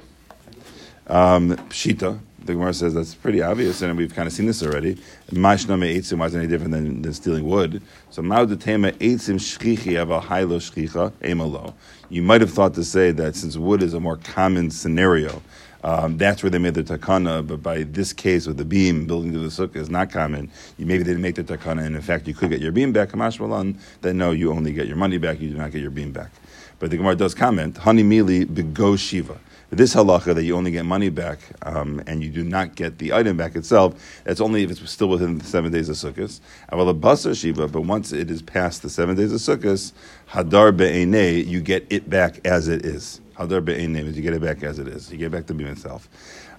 Um, 1.10 1.56
Pshita, 1.70 2.20
the 2.46 2.54
Gemara 2.54 2.72
says 2.72 2.94
that's 2.94 3.16
pretty 3.16 3.42
obvious, 3.42 3.82
and 3.82 3.98
we've 3.98 4.14
kind 4.14 4.28
of 4.28 4.34
seen 4.34 4.46
this 4.46 4.62
already. 4.62 4.96
Mashname 5.32 5.96
eitzim, 5.96 6.24
is 6.24 6.36
it 6.36 6.38
any 6.38 6.48
different 6.48 6.72
than, 6.72 7.02
than 7.02 7.14
stealing 7.14 7.48
wood? 7.48 7.82
So 8.12 8.22
Maudetema 8.22 8.92
eitzim 8.94 9.40
shchichi 9.40 10.00
ava 10.00 10.22
hailo 10.22 10.60
shchicha 10.60 11.12
emalo. 11.22 11.74
You 12.10 12.22
might 12.22 12.42
have 12.42 12.52
thought 12.52 12.76
to 12.76 12.84
say 12.84 13.10
that 13.12 13.36
since 13.36 13.58
wood 13.58 13.82
is 13.82 13.96
a 13.96 14.00
more 14.00 14.18
common 14.18 14.70
scenario, 14.70 15.42
um, 15.84 16.18
that's 16.18 16.44
where 16.44 16.50
they 16.50 16.60
made 16.60 16.76
the 16.76 16.84
takana, 16.84 17.46
but 17.46 17.64
by 17.64 17.84
this 17.84 18.14
case 18.14 18.46
with 18.46 18.58
the 18.58 18.66
beam 18.66 19.08
building 19.08 19.32
to 19.34 19.40
the 19.40 19.48
sukkah 19.48 19.78
is 19.78 19.90
not 19.90 20.12
common. 20.12 20.52
You 20.78 20.86
maybe 20.86 21.04
they 21.04 21.12
didn't 21.12 21.22
make 21.22 21.36
the 21.36 21.44
takana, 21.44 21.86
and 21.86 21.96
in 21.96 22.02
fact 22.02 22.28
you 22.28 22.36
could 22.36 22.50
get 22.50 22.62
your 22.62 22.72
beam 22.72 22.92
back. 22.92 23.10
Kamash 23.10 23.40
malan, 23.40 23.80
then 24.02 24.18
no, 24.18 24.32
you 24.32 24.52
only 24.52 24.74
get 24.74 24.88
your 24.88 24.98
money 24.98 25.18
back. 25.18 25.40
You 25.40 25.50
do 25.50 25.58
not 25.58 25.72
get 25.72 25.82
your 25.82 25.92
beam 25.92 26.12
back. 26.12 26.32
But 26.80 26.92
the 26.92 26.98
Gemara 26.98 27.16
does 27.16 27.36
comment, 27.36 27.76
Hani 27.76 28.04
mili 28.04 28.46
bego 28.46 28.98
shiva. 28.98 29.38
This 29.72 29.94
halacha 29.94 30.34
that 30.34 30.44
you 30.44 30.56
only 30.56 30.72
get 30.72 30.84
money 30.84 31.10
back 31.10 31.38
um, 31.62 32.02
and 32.08 32.24
you 32.24 32.30
do 32.32 32.44
not 32.44 32.74
get 32.74 32.98
the 32.98 33.14
item 33.14 33.38
back 33.38 33.56
itself, 33.56 34.22
that's 34.24 34.42
only 34.42 34.64
if 34.64 34.72
it's 34.72 34.92
still 34.92 35.10
within 35.10 35.38
the 35.38 35.46
seven 35.46 35.72
days 35.72 35.90
of 35.90 35.96
Sukkot. 35.96 36.40
Aval 36.72 36.90
a 36.90 36.94
basar 36.96 37.40
shiva, 37.40 37.68
but 37.68 37.82
once 37.82 38.12
it 38.12 38.32
is 38.32 38.42
past 38.42 38.82
the 38.82 38.90
seven 38.90 39.16
days 39.16 39.32
of 39.32 39.40
Sukkot, 39.40 39.92
hadar 40.30 40.76
be'enei, 40.76 41.46
you 41.46 41.62
get 41.62 41.86
it 41.92 42.10
back 42.10 42.40
as 42.46 42.68
it 42.68 42.84
is. 42.84 43.22
Hadar 43.38 43.64
be'enei 43.64 44.04
means 44.04 44.18
you 44.18 44.24
get 44.24 44.34
it 44.34 44.42
back 44.42 44.64
as 44.64 44.80
it 44.80 44.88
is. 44.88 45.12
You 45.12 45.20
get 45.20 45.32
back 45.32 45.46
the 45.46 45.54
beam 45.54 45.68
itself. 45.68 46.10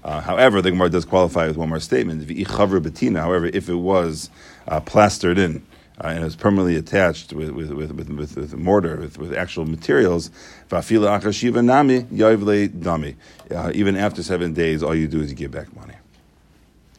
Uh, 0.04 0.20
however, 0.20 0.62
the 0.62 0.70
Gemara 0.70 0.88
does 0.88 1.04
qualify 1.04 1.48
with 1.48 1.56
one 1.56 1.68
more 1.68 1.80
statement. 1.80 2.22
However, 2.26 3.46
if 3.46 3.68
it 3.68 3.74
was 3.74 4.30
uh, 4.68 4.80
plastered 4.80 5.36
in, 5.36 5.66
uh, 6.02 6.08
and 6.08 6.24
is 6.24 6.36
permanently 6.36 6.76
attached 6.76 7.32
with 7.32 7.50
with 7.50 7.70
with 7.70 7.92
with, 7.92 8.08
with, 8.08 8.36
with 8.36 8.54
mortar 8.56 8.96
with, 8.96 9.18
with 9.18 9.34
actual 9.34 9.66
materials. 9.66 10.30
Vafila 10.68 11.20
achashiva 11.20 11.64
nami 11.64 12.02
yoivle 12.02 12.68
dami. 12.68 13.16
Uh, 13.50 13.70
even 13.74 13.96
after 13.96 14.22
seven 14.22 14.54
days, 14.54 14.82
all 14.82 14.94
you 14.94 15.06
do 15.06 15.20
is 15.20 15.30
you 15.30 15.36
give 15.36 15.50
back 15.50 15.74
money. 15.76 15.94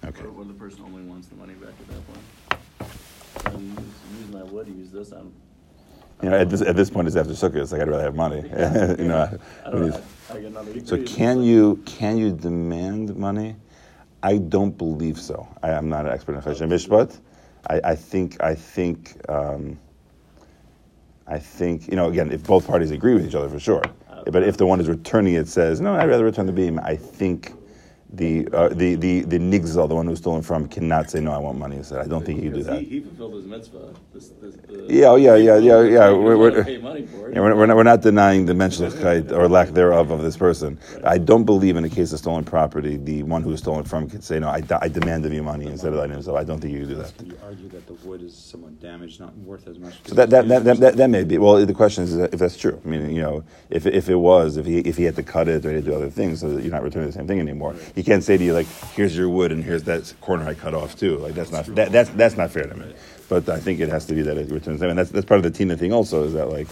Okay. 0.05 0.23
Or, 0.23 0.29
or 0.29 0.45
the 0.45 0.53
person 0.53 0.81
only 0.83 1.03
wants 1.03 1.27
the 1.27 1.35
money 1.35 1.53
back 1.53 1.69
at 1.69 1.87
that 1.87 2.07
point. 2.07 3.55
I 3.55 3.59
use, 3.59 4.19
use 4.19 4.31
my 4.31 4.43
wood, 4.43 4.67
use 4.67 4.91
this, 4.91 5.11
I'm. 5.11 5.33
You 6.21 6.29
know, 6.29 6.37
at 6.37 6.51
this 6.51 6.61
at 6.61 6.75
this 6.75 6.91
point, 6.91 7.07
it's 7.07 7.17
after 7.17 7.33
sukkah. 7.33 7.55
It's 7.55 7.71
like 7.71 7.81
I'd 7.81 7.89
rather 7.89 8.03
have 8.03 8.15
money. 8.15 8.41
you 9.01 9.07
know. 9.07 9.39
I 9.65 9.69
when 9.69 9.81
don't 9.81 9.89
know, 9.89 10.01
I, 10.29 10.79
I 10.79 10.83
so 10.83 11.01
can 11.03 11.41
you 11.41 11.81
can 11.87 12.17
you 12.17 12.31
demand 12.31 13.15
money? 13.15 13.55
I 14.21 14.37
don't 14.37 14.77
believe 14.77 15.19
so. 15.19 15.47
I 15.63 15.71
am 15.71 15.89
not 15.89 16.05
an 16.05 16.11
expert 16.11 16.35
in 16.35 16.41
Choshen 16.41 16.69
Mishpat. 16.69 17.17
I, 17.67 17.81
I 17.83 17.95
think 17.95 18.41
I 18.41 18.55
think 18.55 19.15
um, 19.29 19.79
I 21.27 21.39
think 21.39 21.87
you 21.87 21.95
know 21.95 22.09
again 22.09 22.31
if 22.31 22.43
both 22.43 22.67
parties 22.67 22.91
agree 22.91 23.13
with 23.13 23.25
each 23.25 23.35
other 23.35 23.49
for 23.49 23.59
sure. 23.59 23.83
But 24.31 24.43
if 24.43 24.57
the 24.57 24.67
one 24.67 24.79
is 24.79 24.87
returning 24.87 25.33
it 25.33 25.47
says 25.47 25.81
no, 25.81 25.95
I'd 25.95 26.07
rather 26.07 26.25
return 26.25 26.45
the 26.45 26.53
beam. 26.53 26.79
I 26.83 26.95
think 26.95 27.53
the 28.13 28.47
uh, 28.51 28.69
the 28.69 28.95
the 28.95 29.21
the 29.21 29.37
nigzal, 29.39 29.87
the 29.87 29.95
one 29.95 30.05
who's 30.05 30.17
stolen 30.19 30.41
from, 30.41 30.67
cannot 30.67 31.09
say 31.09 31.21
no. 31.21 31.31
I 31.31 31.37
want 31.37 31.57
money 31.57 31.77
instead. 31.77 31.99
I 31.99 32.07
don't 32.07 32.25
think 32.25 32.39
he 32.39 32.45
can 32.49 32.53
do 32.53 32.63
that. 32.63 32.79
He, 32.79 32.85
he 32.85 32.99
fulfilled 32.99 33.35
his 33.35 33.45
mitzvah. 33.45 33.93
This, 34.13 34.29
this, 34.41 34.55
the, 34.67 34.85
Yeah, 34.89 35.05
oh, 35.07 35.15
yeah, 35.15 35.35
yeah, 35.35 35.57
yeah, 35.57 35.81
yeah. 35.81 36.09
He 36.11 36.17
We're- 36.17 36.37
we're- 36.37 36.51
gonna 36.51 36.65
pay 36.65 36.77
money 36.77 37.05
for 37.05 37.29
it. 37.29 37.35
Yeah, 37.35 37.41
we're, 37.41 37.55
we're, 37.55 37.65
not, 37.67 37.77
we're 37.77 37.83
not 37.83 38.01
denying 38.01 38.45
the 38.45 38.53
menschlichkeit 38.53 39.31
or 39.31 39.47
lack 39.47 39.69
thereof 39.69 40.11
of 40.11 40.21
this 40.21 40.35
person. 40.35 40.77
I 41.05 41.17
don't 41.17 41.45
believe 41.45 41.77
in 41.77 41.85
a 41.85 41.89
case 41.89 42.11
of 42.11 42.19
stolen 42.19 42.43
property, 42.43 42.97
the 42.97 43.23
one 43.23 43.43
who 43.43 43.51
was 43.51 43.59
stolen 43.61 43.85
from 43.85 44.09
can 44.09 44.21
say, 44.21 44.39
no, 44.39 44.49
I, 44.49 44.61
I 44.81 44.89
demand 44.89 45.25
of 45.25 45.31
you 45.31 45.43
money 45.43 45.67
instead 45.67 45.93
of 45.93 45.99
letting 45.99 46.11
himself. 46.13 46.37
I 46.37 46.43
don't 46.43 46.59
think 46.59 46.73
you 46.73 46.79
can 46.79 46.89
do 46.89 46.95
that. 46.95 47.13
You 47.25 47.37
argue 47.43 47.69
that 47.69 47.87
the 47.87 47.93
wood 48.05 48.21
is 48.21 48.35
somewhat 48.35 48.81
damaged, 48.81 49.21
not 49.21 49.35
worth 49.37 49.67
as 49.67 49.79
much. 49.79 49.93
So 50.05 50.15
that, 50.15 50.29
that, 50.31 50.49
that, 50.49 50.63
that, 50.65 50.77
that, 50.81 50.97
that 50.97 51.09
may 51.09 51.23
be. 51.23 51.37
Well, 51.37 51.65
the 51.65 51.73
question 51.73 52.03
is 52.03 52.15
if 52.17 52.31
that's 52.39 52.57
true. 52.57 52.79
I 52.83 52.87
mean, 52.87 53.09
you 53.15 53.21
know, 53.21 53.43
if, 53.69 53.85
if 53.85 54.09
it 54.09 54.15
was, 54.15 54.57
if 54.57 54.65
he, 54.65 54.79
if 54.79 54.97
he 54.97 55.03
had 55.03 55.15
to 55.15 55.23
cut 55.23 55.47
it 55.47 55.65
or 55.65 55.69
he 55.69 55.75
had 55.75 55.85
to 55.85 55.91
do 55.91 55.95
other 55.95 56.09
things 56.09 56.41
so 56.41 56.49
that 56.53 56.61
you're 56.63 56.71
not 56.73 56.83
returning 56.83 57.07
the 57.07 57.13
same 57.13 57.27
thing 57.27 57.39
anymore, 57.39 57.75
he 58.01 58.05
can't 58.05 58.23
say 58.23 58.35
to 58.35 58.43
you, 58.43 58.51
like, 58.51 58.65
here's 58.95 59.15
your 59.15 59.29
wood 59.29 59.51
and 59.51 59.63
here's 59.63 59.83
that 59.83 60.11
corner 60.21 60.47
I 60.47 60.55
cut 60.55 60.73
off 60.73 60.95
too. 60.95 61.19
Like, 61.19 61.35
that's 61.35 61.51
not, 61.51 61.67
that, 61.75 61.91
that's, 61.91 62.09
that's 62.09 62.35
not 62.35 62.49
fair 62.49 62.65
to 62.65 62.75
me. 62.75 62.95
But 63.29 63.47
I 63.47 63.59
think 63.59 63.79
it 63.79 63.89
has 63.89 64.07
to 64.07 64.15
be 64.15 64.23
that 64.23 64.39
it 64.39 64.49
returns 64.49 64.79
them. 64.79 64.89
And 64.89 64.97
that's, 64.97 65.11
that's 65.11 65.23
part 65.27 65.37
of 65.37 65.43
the 65.43 65.51
Tina 65.51 65.77
thing 65.77 65.93
also, 65.93 66.23
is 66.23 66.33
that, 66.33 66.49
like, 66.49 66.67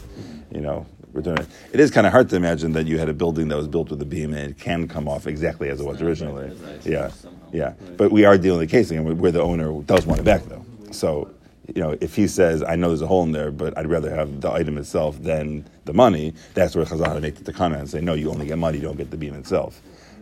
you 0.51 0.59
know, 0.59 0.87
return 1.13 1.37
it. 1.37 1.45
It 1.71 1.79
is 1.79 1.91
kind 1.91 2.07
of 2.07 2.13
hard 2.13 2.31
to 2.31 2.35
imagine 2.35 2.71
that 2.71 2.87
you 2.87 2.97
had 2.97 3.09
a 3.09 3.13
building 3.13 3.47
that 3.49 3.57
was 3.57 3.67
built 3.67 3.91
with 3.91 4.01
a 4.01 4.05
beam 4.05 4.33
and 4.33 4.49
it 4.49 4.57
can 4.57 4.87
come 4.87 5.07
off 5.07 5.27
exactly 5.27 5.69
as 5.69 5.79
it 5.79 5.85
was 5.85 6.01
originally. 6.01 6.51
Yeah, 6.83 7.11
yeah. 7.53 7.73
But 7.95 8.11
we 8.11 8.25
are 8.25 8.35
dealing 8.35 8.61
with 8.61 8.69
a 8.69 8.71
case 8.71 8.89
again 8.89 9.19
where 9.19 9.31
the 9.31 9.43
owner 9.43 9.71
does 9.83 10.07
want 10.07 10.19
it 10.19 10.23
back, 10.23 10.41
though. 10.45 10.65
So, 10.89 11.29
you 11.67 11.83
know, 11.83 11.95
if 12.01 12.15
he 12.15 12.27
says, 12.27 12.63
"I 12.63 12.75
know 12.75 12.87
there's 12.87 13.03
a 13.03 13.07
hole 13.07 13.21
in 13.21 13.33
there, 13.33 13.51
but 13.51 13.77
I'd 13.77 13.85
rather 13.85 14.09
have 14.09 14.41
the 14.41 14.51
item 14.51 14.79
itself 14.79 15.21
than 15.21 15.69
the 15.85 15.93
money," 15.93 16.33
that's 16.55 16.75
where 16.75 16.85
Chazal 16.85 17.05
had 17.05 17.13
to 17.13 17.21
make 17.21 17.35
the 17.35 17.53
takana 17.53 17.77
and 17.77 17.87
say, 17.87 18.01
"No, 18.01 18.15
you 18.15 18.31
only 18.31 18.47
get 18.47 18.57
money, 18.57 18.79
you 18.79 18.83
don't 18.83 18.97
get 18.97 19.11
the 19.11 19.17
beam 19.17 19.35
itself." 19.35 19.79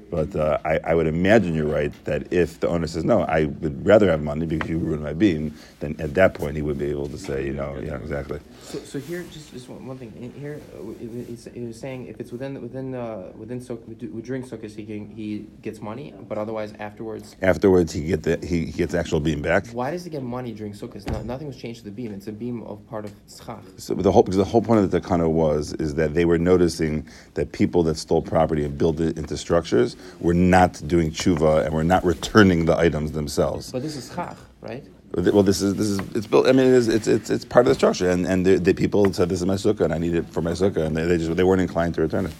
But 0.09 0.35
uh, 0.35 0.57
I, 0.63 0.79
I 0.83 0.95
would 0.95 1.07
imagine 1.07 1.53
you're 1.53 1.67
right 1.67 1.91
that 2.05 2.31
if 2.31 2.59
the 2.59 2.67
owner 2.67 2.87
says, 2.87 3.03
"No, 3.03 3.21
I 3.23 3.45
would 3.45 3.85
rather 3.85 4.09
have 4.09 4.21
money 4.21 4.45
because 4.45 4.69
you 4.69 4.77
ruined 4.77 5.03
my 5.03 5.13
beam," 5.13 5.53
then 5.79 5.95
at 5.99 6.13
that 6.15 6.33
point 6.33 6.55
he 6.55 6.61
would 6.61 6.77
be 6.77 6.85
able 6.85 7.09
to 7.09 7.17
say, 7.17 7.45
"You 7.45 7.53
know, 7.53 7.77
yeah, 7.83 7.95
exactly." 7.97 8.39
So, 8.63 8.79
so 8.79 8.99
here, 8.99 9.23
just, 9.31 9.51
just 9.51 9.67
one, 9.69 9.85
one 9.85 9.97
thing. 9.97 10.33
Here, 10.39 10.59
uh, 10.75 10.91
it, 10.91 11.29
it's, 11.29 11.47
it 11.47 11.65
was 11.65 11.79
saying 11.79 12.07
if 12.07 12.19
it's 12.19 12.31
within 12.31 12.61
within 12.61 12.95
uh, 12.95 13.31
within 13.37 13.59
so 13.59 13.75
during 13.75 14.43
sukkahs 14.43 14.75
he 14.75 14.85
can, 14.85 15.09
he 15.09 15.47
gets 15.61 15.81
money, 15.81 16.13
but 16.27 16.37
otherwise 16.37 16.73
afterwards, 16.79 17.35
Afterwards, 17.41 17.91
he 17.91 18.03
get 18.03 18.23
the 18.23 18.37
he, 18.45 18.65
he 18.65 18.71
gets 18.71 18.93
the 18.93 18.99
actual 18.99 19.19
beam 19.19 19.41
back. 19.41 19.67
why 19.67 19.91
does 19.91 20.03
he 20.05 20.09
get 20.09 20.23
money 20.23 20.53
during 20.53 20.73
sukkahs? 20.73 21.05
No, 21.11 21.21
nothing 21.23 21.47
was 21.47 21.57
changed 21.57 21.79
to 21.79 21.85
the 21.85 21.91
beam. 21.91 22.13
It's 22.13 22.27
a 22.27 22.31
beam 22.31 22.63
of 22.63 22.85
part 22.87 23.03
of 23.05 23.11
schach. 23.27 23.63
So 23.77 23.93
the 23.93 24.11
whole 24.11 24.23
because 24.23 24.37
the 24.37 24.45
whole 24.45 24.61
point 24.61 24.79
of 24.79 24.89
the 24.89 25.01
takana 25.01 25.29
was 25.29 25.73
is 25.73 25.95
that 25.95 26.13
they 26.13 26.25
were 26.25 26.37
noticing 26.37 27.05
that 27.33 27.51
people 27.51 27.83
that 27.83 27.97
stole 27.97 28.21
property 28.21 28.63
and 28.63 28.77
built 28.77 28.99
it 29.01 29.17
into 29.17 29.35
structures 29.35 29.96
were 30.19 30.33
not 30.33 30.81
doing 30.87 31.11
tshuva 31.11 31.65
and 31.65 31.73
we're 31.73 31.83
not 31.83 32.03
returning 32.03 32.65
the 32.65 32.77
items 32.77 33.11
themselves. 33.11 33.71
But 33.71 33.81
this 33.81 33.95
is 33.95 34.11
schach, 34.13 34.37
right? 34.61 34.83
Well, 35.13 35.43
this 35.43 35.61
is 35.61 35.75
this 35.75 35.87
is 35.87 35.99
it's 36.15 36.27
built. 36.27 36.47
I 36.47 36.51
mean, 36.51 36.67
it 36.67 36.73
is, 36.73 36.87
it's 36.89 37.07
it's 37.07 37.29
it's 37.29 37.45
part 37.45 37.65
of 37.65 37.69
the 37.69 37.75
structure, 37.75 38.09
and 38.09 38.27
and 38.27 38.45
the, 38.45 38.57
the 38.59 38.73
people 38.73 39.11
said 39.13 39.29
this 39.29 39.39
is 39.39 39.45
my 39.45 39.55
sukkah, 39.55 39.81
and 39.81 39.93
I 39.93 39.97
need 39.97 40.13
it 40.13 40.29
for 40.29 40.41
my 40.41 40.51
sukkah, 40.51 40.85
and 40.85 40.95
they, 40.95 41.05
they 41.05 41.17
just 41.17 41.35
they 41.35 41.43
weren't 41.43 41.61
inclined 41.61 41.95
to 41.95 42.01
return 42.01 42.25
it. 42.25 42.33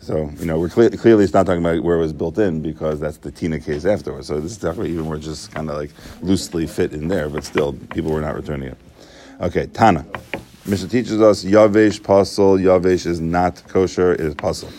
So 0.00 0.30
you 0.38 0.44
know, 0.44 0.58
we're 0.58 0.68
clear, 0.68 0.90
clearly 0.90 1.24
it's 1.24 1.32
not 1.32 1.46
talking 1.46 1.64
about 1.64 1.82
where 1.82 1.96
it 1.96 2.00
was 2.00 2.12
built 2.12 2.36
in 2.38 2.60
because 2.60 3.00
that's 3.00 3.18
the 3.18 3.30
Tina 3.30 3.60
case 3.60 3.86
afterwards. 3.86 4.26
So 4.26 4.40
this 4.40 4.52
is 4.52 4.58
definitely 4.58 4.90
even 4.92 5.06
where 5.06 5.16
it 5.16 5.22
just 5.22 5.52
kind 5.52 5.70
of 5.70 5.76
like 5.76 5.92
loosely 6.20 6.66
fit 6.66 6.92
in 6.92 7.08
there, 7.08 7.28
but 7.30 7.44
still 7.44 7.72
people 7.72 8.10
were 8.12 8.20
not 8.20 8.34
returning 8.34 8.68
it. 8.68 8.78
Okay, 9.40 9.66
Tana. 9.66 10.04
Mishnah 10.66 10.88
teaches 10.88 11.22
us 11.22 11.44
Yavesh 11.44 12.00
Pasul. 12.00 12.58
Yavesh 12.58 13.06
is 13.06 13.20
not 13.20 13.62
kosher; 13.68 14.12
it 14.12 14.20
is 14.20 14.34
Pasul. 14.34 14.70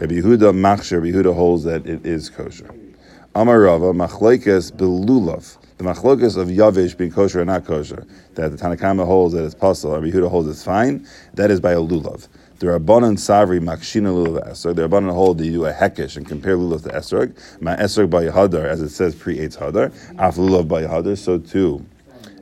Rabbi 0.00 0.14
Yehuda 0.14 0.54
Machsher. 0.54 0.92
Rabbi 0.92 1.08
Yehuda 1.08 1.34
holds 1.34 1.64
that 1.64 1.86
it 1.86 2.06
is 2.06 2.30
kosher. 2.30 2.74
Amar 3.34 3.60
Rava 3.60 3.92
Machlekes 3.92 4.72
Belulav. 4.72 5.58
The 5.76 5.84
machlokes 5.84 6.38
of 6.38 6.48
Yavish 6.48 6.96
being 6.96 7.12
kosher 7.12 7.42
or 7.42 7.44
not 7.44 7.66
kosher, 7.66 8.06
that 8.34 8.50
the 8.50 8.56
Tanakama 8.56 9.04
holds 9.04 9.34
that 9.34 9.44
it's 9.44 9.54
pasul, 9.54 9.92
Rabbi 9.92 10.06
Yehuda 10.06 10.30
holds 10.30 10.48
it's 10.48 10.64
fine, 10.64 11.06
that 11.34 11.50
is 11.50 11.60
by 11.60 11.72
a 11.72 11.80
lulav. 11.80 12.28
The 12.60 12.68
Rabbanan 12.68 13.18
Savri 13.18 13.60
Makshina 13.60 14.08
Lulav 14.08 14.50
Esrog. 14.50 14.76
The 14.76 14.88
Rabbanan 14.88 15.12
hold 15.12 15.36
that 15.36 15.44
you 15.44 15.52
do 15.52 15.64
a 15.66 15.72
hekesh 15.74 16.16
and 16.16 16.26
compare 16.26 16.56
lulav 16.56 16.82
to 16.84 16.88
Esrog. 16.88 17.60
Ma 17.60 17.76
Esrog 17.76 18.08
by 18.08 18.24
Hadar, 18.24 18.64
as 18.64 18.80
it 18.80 18.88
says 18.88 19.14
pri 19.14 19.36
Eitz 19.36 19.58
Hadar. 19.58 19.92
Af 20.18 20.36
lulav 20.36 20.66
by 20.66 20.84
Hadar, 20.84 21.18
so 21.18 21.38
too 21.38 21.84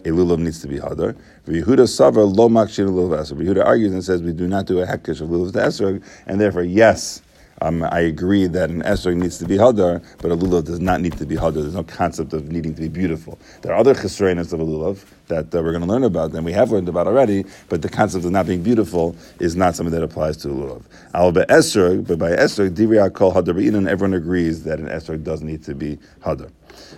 a 0.05 0.11
lulav 0.11 0.39
needs 0.39 0.61
to 0.61 0.69
be 0.69 0.79
hadar. 0.79 1.17
Yehuda 1.47 1.89
Savar 1.89 2.37
lo 2.37 2.49
makshin 2.49 2.89
lulav 2.89 3.19
esrog. 3.19 3.43
Yehuda 3.43 3.65
argues 3.65 3.93
and 3.93 4.05
says 4.05 4.23
we 4.23 4.33
do 4.33 4.47
not 4.47 4.67
do 4.67 4.81
a 4.81 4.87
hekesh 4.87 5.21
of 5.21 5.29
lulav 5.29 5.53
to 5.53 5.59
esrog, 5.59 6.03
and 6.27 6.41
therefore 6.41 6.63
yes. 6.63 7.23
Um, 7.61 7.83
I 7.83 8.01
agree 8.01 8.47
that 8.47 8.71
an 8.71 8.83
esrog 8.83 9.17
needs 9.17 9.39
to 9.39 9.47
be 9.47 9.57
hadar, 9.57 10.05
but 10.19 10.31
a 10.31 10.37
lulav 10.37 10.65
does 10.65 10.81
not 10.81 11.01
need 11.01 11.17
to 11.19 11.27
be 11.27 11.37
hadar. 11.37 11.55
There's 11.55 11.75
no 11.75 11.83
concept 11.83 12.33
of 12.33 12.51
needing 12.53 12.75
to 12.75 12.83
be 12.83 12.89
beautiful. 12.89 13.39
There 13.63 13.73
are 13.73 13.79
other 13.79 13.95
chesrenas 13.95 14.53
of 14.53 14.61
a 14.61 14.65
lulav 14.65 15.05
that 15.27 15.55
uh, 15.55 15.63
we're 15.63 15.73
going 15.73 15.83
to 15.83 15.89
learn 15.89 16.05
about, 16.05 16.33
and 16.33 16.45
we 16.45 16.53
have 16.53 16.71
learned 16.71 16.89
about 16.89 17.07
already. 17.07 17.45
But 17.69 17.83
the 17.83 17.89
concept 17.89 18.25
of 18.25 18.31
not 18.31 18.47
being 18.47 18.63
beautiful 18.63 19.17
is 19.41 19.57
not 19.57 19.75
something 19.75 19.93
that 19.93 20.03
applies 20.03 20.37
to 20.39 20.51
a 20.51 20.53
lulav. 20.53 20.83
Al 21.15 21.33
esrog, 21.33 22.07
but 22.07 22.19
by 22.19 22.31
esrog, 22.31 22.71
divriyah 22.71 23.13
kol 23.13 23.33
hadar. 23.33 23.57
And 23.77 23.89
everyone 23.89 24.15
agrees 24.15 24.65
that 24.65 24.79
an 24.79 24.87
esrog 24.87 25.25
does 25.25 25.43
need 25.43 25.65
to 25.65 25.75
be 25.75 25.99
hadar. 26.21 26.51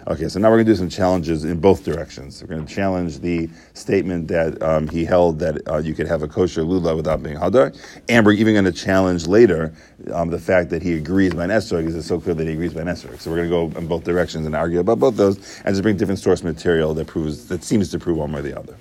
Okay, 0.09 0.29
so 0.29 0.41
now 0.41 0.49
we're 0.49 0.57
going 0.57 0.67
to 0.67 0.73
do 0.73 0.77
some 0.77 0.89
challenges 0.89 1.45
in 1.45 1.61
both 1.61 1.85
directions. 1.85 2.43
We're 2.43 2.49
going 2.49 2.67
to 2.67 2.75
challenge 2.75 3.21
the 3.21 3.49
statement 3.75 4.29
that 4.29 4.61
um, 4.63 4.89
he 4.89 5.05
held 5.05 5.39
that 5.41 5.61
uh, 5.69 5.79
you 5.79 5.95
could 5.95 6.07
have 6.07 6.23
a 6.23 6.29
kosher 6.29 6.63
lulav 6.63 6.97
without 6.97 7.23
being 7.23 7.37
hadar, 7.37 7.77
and 8.09 8.25
we're 8.25 8.33
even 8.33 8.55
going 8.55 8.65
to 8.65 8.73
challenge 8.73 9.27
later 9.27 9.75
um, 10.13 10.31
the 10.31 10.39
fact 10.39 10.71
that 10.71 10.83
he 10.83 10.95
agrees 10.95 11.35
by 11.35 11.45
an 11.45 11.51
esrog 11.51 11.87
is 11.87 12.07
so 12.07 12.21
clear 12.21 12.35
that 12.35 12.47
he 12.47 12.55
agrees 12.55 12.75
by 12.75 12.81
an 12.81 12.89
esrog. 12.89 13.21
So 13.21 13.31
we're 13.31 13.47
going 13.47 13.51
to 13.51 13.73
go 13.75 13.79
in 13.79 13.87
both 13.87 14.05
directions 14.05 14.47
and 14.47 14.55
argue 14.55 14.81
about 14.81 14.99
both 14.99 15.17
those, 15.17 15.37
and 15.65 15.75
just 15.75 15.83
bring 15.83 15.97
different 15.97 16.21
source 16.21 16.43
material 16.43 16.95
that 16.95 17.07
proves 17.07 17.49
that 17.49 17.63
seems 17.63 17.91
to 17.91 17.99
prove 17.99 18.17
one 18.17 18.33
way 18.33 18.41
or 18.41 18.43
the 18.43 18.59
other. 18.59 18.77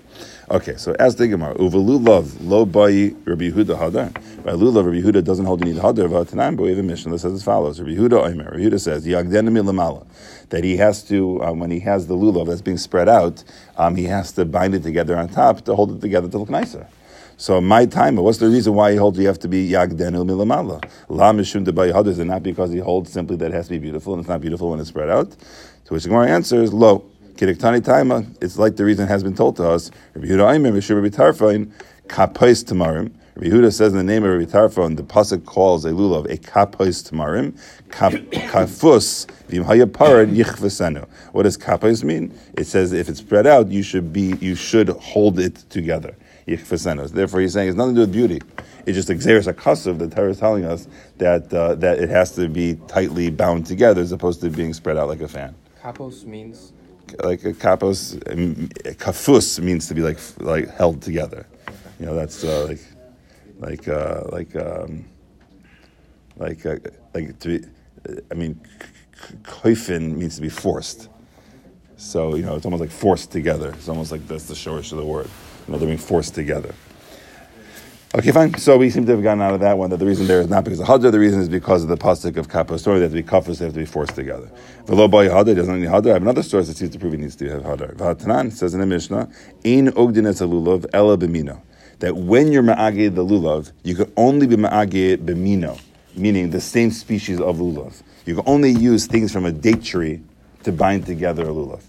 Okay, 0.52 0.78
so 0.78 0.96
as 0.98 1.16
the 1.16 1.28
Gemara, 1.28 1.54
uvalulav 1.58 2.38
lo 2.42 2.66
bayi 2.66 3.16
Rabbi 3.24 3.52
Yehuda 3.52 3.78
hadar. 3.78 4.44
By 4.44 4.54
lulav, 4.54 4.84
Rabbi 4.84 4.98
Yehuda 4.98 5.24
doesn't 5.24 5.46
hold 5.46 5.64
you 5.64 5.72
need 5.72 5.80
hadar 5.80 6.10
v'atanan, 6.10 6.58
but 6.58 6.64
we 6.64 6.70
have 6.70 6.80
a 6.80 6.84
mission 6.84 7.12
that 7.12 7.20
says 7.20 7.34
as 7.34 7.44
follows: 7.44 7.80
Rabbi 7.80 7.92
Yehuda 7.92 8.32
Omer, 8.32 8.46
Rabbi 8.46 8.58
Yehuda 8.58 8.82
says 8.82 9.06
yagdenami 9.06 9.64
lamala, 9.64 10.08
that 10.50 10.64
he 10.64 10.78
has 10.78 11.04
to 11.04 11.40
um, 11.44 11.60
when 11.60 11.70
he 11.70 11.80
has 11.82 12.08
the 12.08 12.16
lulav 12.16 12.48
that's 12.48 12.64
being 12.64 12.80
spread 12.80 13.08
out, 13.08 13.44
um, 13.78 13.96
he 13.96 14.06
has 14.06 14.32
to 14.32 14.44
bind 14.44 14.74
it 14.74 14.82
together 14.82 15.16
on 15.16 15.30
top 15.30 15.62
to 15.66 15.76
hold 15.76 15.96
it 15.96 16.02
together 16.02 16.28
to 16.28 16.40
look 16.40 16.50
nicer. 16.50 16.88
So 17.38 17.62
my 17.62 17.86
time, 17.86 18.16
what's 18.16 18.40
the 18.40 18.50
reason 18.50 18.74
why 18.74 18.94
he 18.94 18.98
holds 18.98 19.20
you 19.20 19.28
have 19.28 19.38
to 19.40 19.48
be 19.48 19.70
yagdenu 19.70 20.26
milamala? 20.26 20.84
La 21.10 21.32
mishum 21.32 22.08
is 22.08 22.18
it 22.18 22.26
not 22.26 22.42
because 22.42 22.72
he 22.72 22.80
holds 22.80 23.12
simply 23.12 23.36
that 23.36 23.52
it 23.52 23.54
has 23.54 23.68
to 23.68 23.74
be 23.74 23.78
beautiful 23.78 24.14
and 24.14 24.22
it's 24.22 24.30
not 24.30 24.42
beautiful 24.42 24.72
when 24.72 24.80
it's 24.80 24.90
spread 24.90 25.12
out? 25.12 25.30
To 25.86 25.94
which 25.94 26.02
the 26.02 26.10
Gemara 26.10 26.30
answers, 26.30 26.74
lo. 26.74 27.09
Kiriktani 27.40 27.80
taima, 27.80 28.26
it's 28.42 28.58
like 28.58 28.76
the 28.76 28.84
reason 28.84 29.08
has 29.08 29.24
been 29.24 29.34
told 29.34 29.56
to 29.56 29.66
us. 29.66 29.92
Rabbi 30.14 30.28
Yehuda 30.28 30.56
Aimer, 30.56 30.74
Rabbi 30.74 31.72
kapais 32.10 32.66
tamarim. 32.66 33.14
Rabbi 33.38 33.70
says 33.70 33.94
in 33.94 33.98
the 33.98 34.04
name 34.04 34.26
of 34.26 34.32
Rabbi 34.32 34.52
Tarfon, 34.52 34.98
the 34.98 35.04
pasuk 35.04 35.46
calls 35.46 35.86
a 35.86 35.92
lulav 35.92 36.30
a 36.30 36.36
kapais 36.36 37.10
tamarim, 37.10 37.58
kafus 37.92 39.26
v'imhaya 39.48 39.86
parad 39.86 40.36
yichvasenu. 40.36 41.08
What 41.32 41.44
does 41.44 41.58
kapais 41.58 42.04
mean? 42.04 42.38
It 42.58 42.66
says 42.66 42.92
if 42.92 43.08
it's 43.08 43.20
spread 43.20 43.48
out, 43.48 43.70
you 43.70 43.84
should 43.84 44.12
be, 44.12 44.36
you 44.42 44.54
should 44.54 44.90
hold 44.90 45.40
it 45.40 45.64
together. 45.70 46.18
Yichvasenu. 46.46 47.10
Therefore, 47.10 47.40
he's 47.40 47.54
saying 47.54 47.70
it's 47.70 47.78
nothing 47.78 47.96
to 47.96 48.02
do 48.02 48.02
with 48.02 48.12
beauty. 48.12 48.42
It's 48.86 48.98
just 48.98 49.08
exeris 49.08 49.50
akasav. 49.50 49.98
The 49.98 50.10
Torah 50.10 50.32
is 50.32 50.40
telling 50.40 50.66
us 50.66 50.90
that 51.20 51.54
uh, 51.54 51.76
that 51.76 52.00
it 52.00 52.10
has 52.10 52.36
to 52.36 52.50
be 52.50 52.78
tightly 52.90 53.30
bound 53.30 53.66
together 53.66 54.02
as 54.02 54.12
opposed 54.12 54.42
to 54.42 54.50
being 54.50 54.74
spread 54.74 54.98
out 54.98 55.08
like 55.08 55.22
a 55.22 55.28
fan 55.30 55.56
Kapos 55.82 56.26
means 56.26 56.74
like 57.24 57.44
a 57.44 57.54
kapos, 57.54 58.18
kafus 58.98 59.60
means 59.60 59.88
to 59.88 59.94
be 59.94 60.02
like 60.02 60.20
like 60.40 60.70
held 60.76 61.02
together. 61.02 61.46
You 62.00 62.06
know, 62.08 62.16
that's 62.16 62.44
uh, 62.44 62.66
like 62.66 62.82
like 63.60 63.88
uh, 63.88 64.24
like 64.32 64.56
um, 64.56 65.06
like 66.38 66.66
uh, 66.66 66.78
like 67.14 67.38
to 67.40 67.60
be, 67.60 67.68
I 68.32 68.34
mean, 68.34 68.60
koifin 69.44 70.16
means 70.16 70.36
to 70.36 70.42
be 70.42 70.50
forced. 70.50 71.10
So 71.98 72.36
you 72.36 72.44
know, 72.44 72.56
it's 72.56 72.66
almost 72.66 72.82
like 72.82 72.92
forced 72.92 73.32
together. 73.32 73.72
It's 73.72 73.90
almost 73.90 74.12
like 74.12 74.26
that's 74.28 74.46
the 74.46 74.56
shorish 74.56 74.92
of 74.92 74.98
the 74.98 75.06
word. 75.06 75.30
You 75.68 75.74
know, 75.74 75.80
they're 75.80 75.88
being 75.88 75.98
forced 75.98 76.36
together. 76.36 76.74
Okay, 78.16 78.32
fine. 78.32 78.58
So 78.58 78.76
we 78.76 78.90
seem 78.90 79.06
to 79.06 79.12
have 79.12 79.22
gotten 79.22 79.40
out 79.40 79.54
of 79.54 79.60
that 79.60 79.78
one 79.78 79.92
that 79.92 79.98
the 79.98 80.06
reason 80.08 80.26
there 80.26 80.42
is 80.42 80.50
not 80.50 80.64
because 80.64 80.80
of 80.80 80.88
hadar, 80.88 81.12
the 81.12 81.20
reason 81.20 81.42
is 81.42 81.48
because 81.48 81.84
of 81.84 81.90
the 81.90 81.96
pasuk 81.96 82.38
of 82.38 82.50
kappa 82.50 82.80
story. 82.80 82.98
They 82.98 83.04
have 83.04 83.12
to 83.12 83.22
be 83.22 83.24
kafas, 83.24 83.60
they 83.60 83.66
have 83.66 83.76
to 83.76 83.80
be 83.80 83.86
forced 83.86 84.16
together. 84.16 84.50
The 84.88 84.96
low 84.96 85.08
boy 85.08 85.28
hadar 85.28 85.56
doesn't 85.56 85.80
need 85.80 85.90
hadar. 85.90 86.10
I 86.10 86.14
have 86.14 86.24
another 86.24 86.42
source 86.42 86.68
that 86.70 86.78
seems 86.78 86.90
to 86.94 86.98
prove 86.98 87.14
he 87.14 87.20
needs 87.20 87.36
to 87.36 87.48
have 87.52 87.62
hadar. 87.62 87.96
V'hatanan 87.98 88.52
says 88.52 88.74
in 88.74 88.80
the 88.80 88.88
Mishnah, 88.88 89.30
ein 89.64 89.90
ogdin 89.90 90.26
es 90.26 90.42
lulav 90.42 90.88
ela 90.92 91.18
b'mino. 91.18 91.62
That 92.00 92.16
when 92.16 92.52
you're 92.52 92.64
ma'agid 92.64 93.14
the 93.14 93.24
lulav, 93.24 93.74
you 93.84 93.94
can 93.94 94.12
only 94.18 94.48
be 94.48 94.56
ma'agid 94.56 95.18
b'mino, 95.18 95.80
meaning 96.16 96.50
the 96.50 96.62
same 96.62 96.90
species 96.90 97.40
of 97.40 97.58
lulav. 97.58 98.02
You 98.26 98.34
can 98.34 98.44
only 98.48 98.72
use 98.72 99.06
things 99.06 99.32
from 99.32 99.46
a 99.46 99.52
date 99.52 99.84
tree 99.84 100.24
to 100.64 100.72
bind 100.72 101.06
together 101.06 101.44
a 101.44 101.50
lulav. 101.50 101.84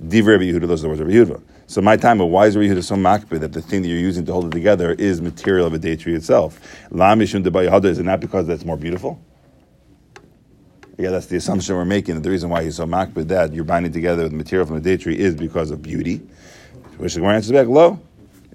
Rabbi 0.00 0.44
Yehuda, 0.44 0.66
those 0.66 0.80
are 0.84 0.88
the 0.88 0.88
words 0.88 1.00
of 1.00 1.06
Yehuda. 1.06 1.40
So 1.70 1.80
my 1.80 1.96
time, 1.96 2.18
why 2.18 2.46
is 2.46 2.56
Rabbi 2.56 2.66
Yehuda 2.66 2.82
so 2.82 2.96
makbid 2.96 3.38
that 3.38 3.52
the 3.52 3.62
thing 3.62 3.82
that 3.82 3.88
you're 3.88 3.96
using 3.96 4.26
to 4.26 4.32
hold 4.32 4.46
it 4.46 4.50
together 4.50 4.92
is 4.94 5.20
material 5.20 5.68
of 5.68 5.72
a 5.72 5.78
date 5.78 6.00
tree 6.00 6.16
itself? 6.16 6.58
La 6.90 7.14
mishum 7.14 7.44
debayahada, 7.44 7.84
is 7.84 8.00
it 8.00 8.02
not 8.02 8.18
because 8.18 8.48
that's 8.48 8.64
more 8.64 8.76
beautiful? 8.76 9.20
Yeah, 10.98 11.10
that's 11.10 11.26
the 11.26 11.36
assumption 11.36 11.76
we're 11.76 11.84
making. 11.84 12.16
That 12.16 12.22
the 12.22 12.30
reason 12.30 12.50
why 12.50 12.64
he's 12.64 12.74
so 12.74 12.86
makbid 12.86 13.28
that 13.28 13.52
you're 13.54 13.62
binding 13.62 13.92
together 13.92 14.24
with 14.24 14.32
material 14.32 14.66
from 14.66 14.78
a 14.78 14.80
date 14.80 15.02
tree 15.02 15.16
is 15.16 15.36
because 15.36 15.70
of 15.70 15.80
beauty. 15.80 16.16
Which 16.96 17.14
the 17.14 17.20
Gemara 17.20 17.36
answers 17.36 17.52
back, 17.52 17.68
lo, 17.68 18.00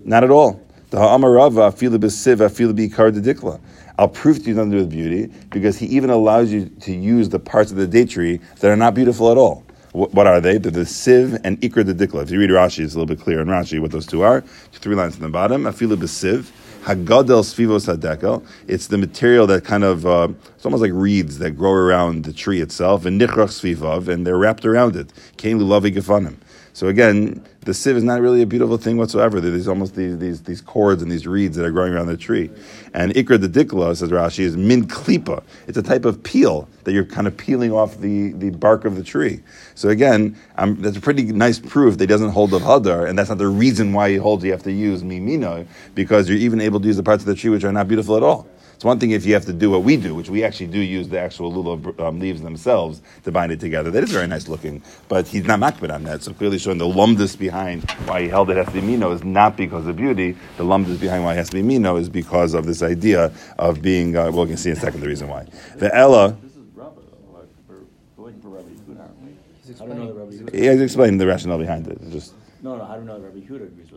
not 0.04 0.26
at 0.26 0.30
all. 0.30 0.62
The 0.90 1.00
ha'amarava 1.00 1.74
fila 1.74 1.98
b'siv 1.98 2.54
fila 2.54 2.74
b'ikar 2.74 3.18
dikla. 3.18 3.62
I'll 3.98 4.10
prove 4.10 4.40
to 4.40 4.50
you 4.50 4.56
nothing 4.56 4.72
to 4.72 4.78
do 4.80 4.84
with 4.84 4.92
beauty 4.92 5.34
because 5.52 5.78
he 5.78 5.86
even 5.86 6.10
allows 6.10 6.52
you 6.52 6.66
to 6.82 6.94
use 6.94 7.30
the 7.30 7.40
parts 7.40 7.72
of 7.72 7.78
the 7.78 7.88
date 7.88 8.10
tree 8.10 8.42
that 8.60 8.70
are 8.70 8.76
not 8.76 8.94
beautiful 8.94 9.32
at 9.32 9.38
all. 9.38 9.64
Wh- 9.96 10.14
What 10.14 10.28
are 10.28 10.42
they? 10.42 10.58
They're 10.58 10.72
the 10.72 10.82
siv 10.82 11.40
and 11.44 11.60
ikra 11.62 11.86
the 11.86 11.94
dikla. 11.94 12.24
If 12.24 12.32
you 12.32 12.40
read 12.40 12.50
Rashi, 12.50 12.84
it's 12.84 12.96
a 12.96 13.00
little 13.00 13.16
bit 13.16 13.24
clearer 13.24 13.42
in 13.42 13.48
Rashi 13.48 13.80
what 13.80 13.92
those 13.92 14.06
two 14.06 14.24
are. 14.24 14.42
Three 14.74 14.96
lines 14.96 15.16
in 15.16 15.22
the 15.22 15.30
bottom. 15.30 15.64
Afilu 15.64 15.96
b'siv. 15.96 16.52
Hagadel 16.84 17.44
svivos 17.44 17.88
hadekel. 17.88 18.46
It's 18.68 18.88
the 18.88 18.98
material 18.98 19.48
that 19.48 19.64
kind 19.64 19.84
of, 19.84 20.06
uh, 20.06 20.28
it's 20.56 20.66
almost 20.66 20.82
like 20.82 20.92
reeds 20.94 21.40
that 21.40 21.52
grow 21.52 21.72
around 21.72 22.26
the 22.26 22.34
tree 22.34 22.62
itself. 22.62 23.06
And 23.06 23.20
nichrach 23.20 23.50
svivav, 23.76 24.08
and 24.08 24.28
they're 24.28 24.38
wrapped 24.38 24.66
around 24.66 24.96
it. 24.96 25.12
Kain 25.38 25.60
lulavi 25.60 25.96
gefanim. 25.96 26.36
So 26.76 26.90
again, 26.90 27.42
the 27.62 27.74
sieve 27.74 27.96
is 27.96 28.04
not 28.04 28.20
really 28.20 28.42
a 28.42 28.46
beautiful 28.46 28.76
thing 28.76 28.98
whatsoever. 28.98 29.40
There's 29.40 29.70
almost 29.70 29.96
these, 29.96 30.18
these, 30.18 30.44
these 30.44 30.60
cords 30.60 31.02
and 31.02 31.10
these 31.10 31.26
reeds 31.26 31.56
that 31.56 31.64
are 31.64 31.72
growing 31.72 31.94
around 31.94 32.08
the 32.08 32.18
tree. 32.18 32.52
And 32.94 33.14
ikra 33.14 33.40
the 33.40 33.48
dikla, 33.48 33.96
says 33.96 34.10
Rashi, 34.10 34.40
is 34.40 34.58
min 34.58 34.86
klipa. 34.86 35.42
It's 35.68 35.78
a 35.78 35.82
type 35.82 36.04
of 36.04 36.22
peel 36.22 36.68
that 36.84 36.92
you're 36.92 37.06
kind 37.06 37.28
of 37.28 37.38
peeling 37.38 37.72
off 37.72 37.98
the, 38.02 38.34
the 38.34 38.50
bark 38.50 38.84
of 38.84 38.98
the 38.98 39.04
tree. 39.04 39.42
So 39.76 39.88
again, 39.88 40.38
um, 40.58 40.82
that's 40.82 40.98
a 40.98 41.02
pretty 41.02 41.24
nice 41.24 41.60
proof 41.60 41.98
that 41.98 42.04
he 42.04 42.08
doesn't 42.08 42.32
hold 42.32 42.54
of 42.54 42.62
hadar, 42.62 43.08
and 43.08 43.18
that's 43.18 43.30
not 43.30 43.38
the 43.38 43.48
reason 43.48 43.94
why 43.94 44.10
he 44.10 44.18
holds 44.18 44.44
you 44.44 44.52
have 44.52 44.64
to 44.64 44.72
use 44.74 45.02
mimino, 45.02 45.66
because 45.94 46.28
you're 46.28 46.38
even 46.38 46.60
able 46.60 46.82
to 46.82 46.88
use 46.88 46.98
the 46.98 47.04
parts 47.04 47.24
of 47.24 47.28
the 47.28 47.36
tree 47.36 47.52
which 47.52 47.64
are 47.64 47.72
not 47.72 47.88
beautiful 47.88 48.18
at 48.18 48.24
all. 48.24 48.50
It's 48.76 48.84
one 48.84 49.00
thing 49.00 49.12
if 49.12 49.26
you 49.26 49.34
have 49.34 49.46
to 49.46 49.54
do 49.54 49.72
what 49.72 49.84
we 49.84 49.96
do, 49.96 50.14
which 50.14 50.30
we 50.30 50.44
actually 50.44 50.68
do 50.68 50.80
use 50.80 51.08
the 51.08 51.18
actual 51.18 51.52
lulav 51.52 51.98
um, 52.00 52.20
leaves 52.20 52.42
themselves 52.42 53.02
to 53.24 53.32
bind 53.32 53.54
it 53.54 53.60
together. 53.62 53.90
That 53.90 54.04
is 54.04 54.12
very 54.12 54.28
nice 54.28 54.50
looking, 54.50 54.84
but 55.08 55.28
he's 55.28 55.46
not 55.46 55.60
makbid 55.62 55.94
on 55.94 56.04
that. 56.04 56.24
So 56.24 56.34
clearly 56.34 56.58
showing 56.60 56.78
the 56.78 56.86
lumdus 56.86 57.40
behind 57.40 57.90
why 58.06 58.24
he 58.24 58.28
held 58.28 58.50
it 58.50 58.58
has 58.58 58.68
to 58.68 58.74
be 58.74 58.82
mino 58.82 59.12
is 59.12 59.24
not 59.24 59.56
because 59.56 59.88
of 59.88 59.96
beauty. 59.96 60.36
The 60.58 60.66
lumdus 60.66 61.00
behind 61.00 61.24
why 61.24 61.34
it 61.34 61.38
has 61.38 61.50
to 61.52 61.56
be 61.56 61.62
mino 61.64 61.96
is 61.96 62.10
because 62.10 62.54
of 62.54 62.66
this 62.66 62.84
idea 62.84 63.32
of 63.58 63.82
being. 63.82 64.18
Uh, 64.18 64.30
well, 64.32 64.44
we 64.44 64.50
can 64.50 64.58
see 64.58 64.72
in 64.72 64.78
a 64.78 64.80
second 64.80 65.00
the 65.00 65.08
reason 65.08 65.30
why. 65.30 65.48
The 65.78 65.96
Ella. 65.96 66.36
This 66.42 66.52
is 66.58 66.68
Rabba, 66.76 67.00
though. 67.00 67.40
Like, 67.40 67.48
we're, 67.70 67.76
we're 68.18 68.26
looking 68.26 68.42
for 68.42 68.50
Rabbi 68.50 68.70
Yehuda, 68.70 69.00
aren't 69.00 69.22
we? 69.24 69.32
I 69.74 69.88
don't 69.88 69.98
know 69.98 70.08
that 70.08 70.14
Rabbi 70.16 70.32
Yehuda. 70.34 70.54
He 70.54 70.66
has 70.66 70.82
explained 70.82 71.22
the 71.22 71.28
rationale 71.28 71.60
behind 71.60 71.88
it. 71.88 71.98
It's 72.02 72.12
just 72.12 72.34
No, 72.62 72.76
no, 72.76 72.84
I 72.84 72.96
don't 72.96 73.06
know 73.06 73.20
that 73.22 73.26
Rabbi 73.28 73.40
Yehuda 73.40 73.68
agrees 73.68 73.90
with. 73.90 73.94
with 73.94 73.95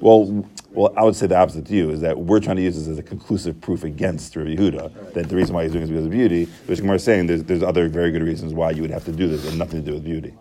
well, 0.00 0.46
well, 0.70 0.92
I 0.96 1.02
would 1.02 1.16
say 1.16 1.26
the 1.26 1.36
opposite 1.36 1.66
to 1.66 1.74
you 1.74 1.90
is 1.90 2.00
that 2.02 2.18
we're 2.18 2.40
trying 2.40 2.56
to 2.56 2.62
use 2.62 2.76
this 2.76 2.88
as 2.88 2.98
a 2.98 3.02
conclusive 3.02 3.60
proof 3.60 3.84
against 3.84 4.36
Rabbi 4.36 4.54
Yehuda 4.54 5.14
that 5.14 5.28
the 5.28 5.36
reason 5.36 5.54
why 5.54 5.64
he's 5.64 5.72
doing 5.72 5.82
it 5.82 5.84
is 5.84 5.90
because 5.90 6.04
of 6.04 6.10
beauty. 6.10 6.44
Which 6.66 6.80
Gemara 6.80 6.96
is 6.96 7.04
saying 7.04 7.26
there's, 7.26 7.42
there's 7.44 7.62
other 7.62 7.88
very 7.88 8.12
good 8.12 8.22
reasons 8.22 8.52
why 8.52 8.70
you 8.70 8.82
would 8.82 8.90
have 8.90 9.04
to 9.06 9.12
do 9.12 9.28
this 9.28 9.46
and 9.48 9.58
nothing 9.58 9.80
to 9.80 9.86
do 9.86 9.94
with 9.94 10.04
beauty. 10.04 10.34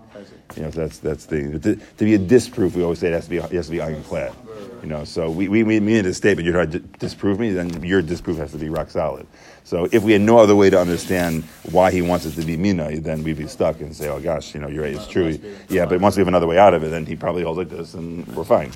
You 0.56 0.64
know, 0.64 0.72
so 0.72 0.82
that's 0.82 1.00
that's 1.00 1.26
the 1.26 1.60
to, 1.60 1.76
to 1.76 2.06
be 2.06 2.14
a 2.14 2.18
disproof. 2.18 2.76
We 2.76 2.84
always 2.84 3.00
say 3.00 3.10
it 3.10 3.14
has 3.14 3.26
to 3.26 3.30
be 3.30 3.38
it 3.38 3.52
has 3.52 3.66
to 3.66 3.72
be 3.72 3.82
ironclad. 3.82 4.34
You 4.82 4.90
know, 4.90 5.04
so 5.04 5.30
we 5.30 5.48
we, 5.48 5.64
we 5.64 5.80
made 5.80 6.06
a 6.06 6.14
statement. 6.14 6.46
You're 6.46 6.54
trying 6.54 6.72
to 6.72 6.80
disprove 6.80 7.40
me, 7.40 7.52
then 7.52 7.84
your 7.84 8.02
disproof 8.02 8.38
has 8.38 8.52
to 8.52 8.58
be 8.58 8.70
rock 8.70 8.90
solid. 8.90 9.28
So 9.64 9.90
if 9.92 10.04
we 10.04 10.14
had 10.14 10.22
no 10.22 10.38
other 10.38 10.56
way 10.56 10.70
to 10.70 10.80
understand 10.80 11.44
why 11.72 11.92
he 11.92 12.02
wants 12.02 12.26
it 12.26 12.32
to 12.40 12.46
be 12.46 12.56
mina, 12.56 13.02
then 13.02 13.22
we'd 13.24 13.38
be 13.38 13.48
stuck 13.48 13.82
and 13.82 13.94
say, 13.94 14.08
oh 14.08 14.20
gosh, 14.20 14.54
you 14.54 14.62
know, 14.62 14.70
you're 14.70 14.84
right, 14.84 14.94
it's 14.94 15.08
true. 15.08 15.38
Yeah, 15.68 15.86
but 15.86 16.00
once 16.00 16.16
we 16.16 16.22
have 16.22 16.30
another 16.30 16.48
way 16.48 16.58
out 16.58 16.74
of 16.74 16.84
it, 16.84 16.90
then 16.90 17.06
he 17.06 17.18
probably 17.18 17.44
holds 17.44 17.58
like 17.58 17.70
this, 17.70 17.94
and 17.94 18.26
we're 18.28 18.46
fine. 18.46 18.72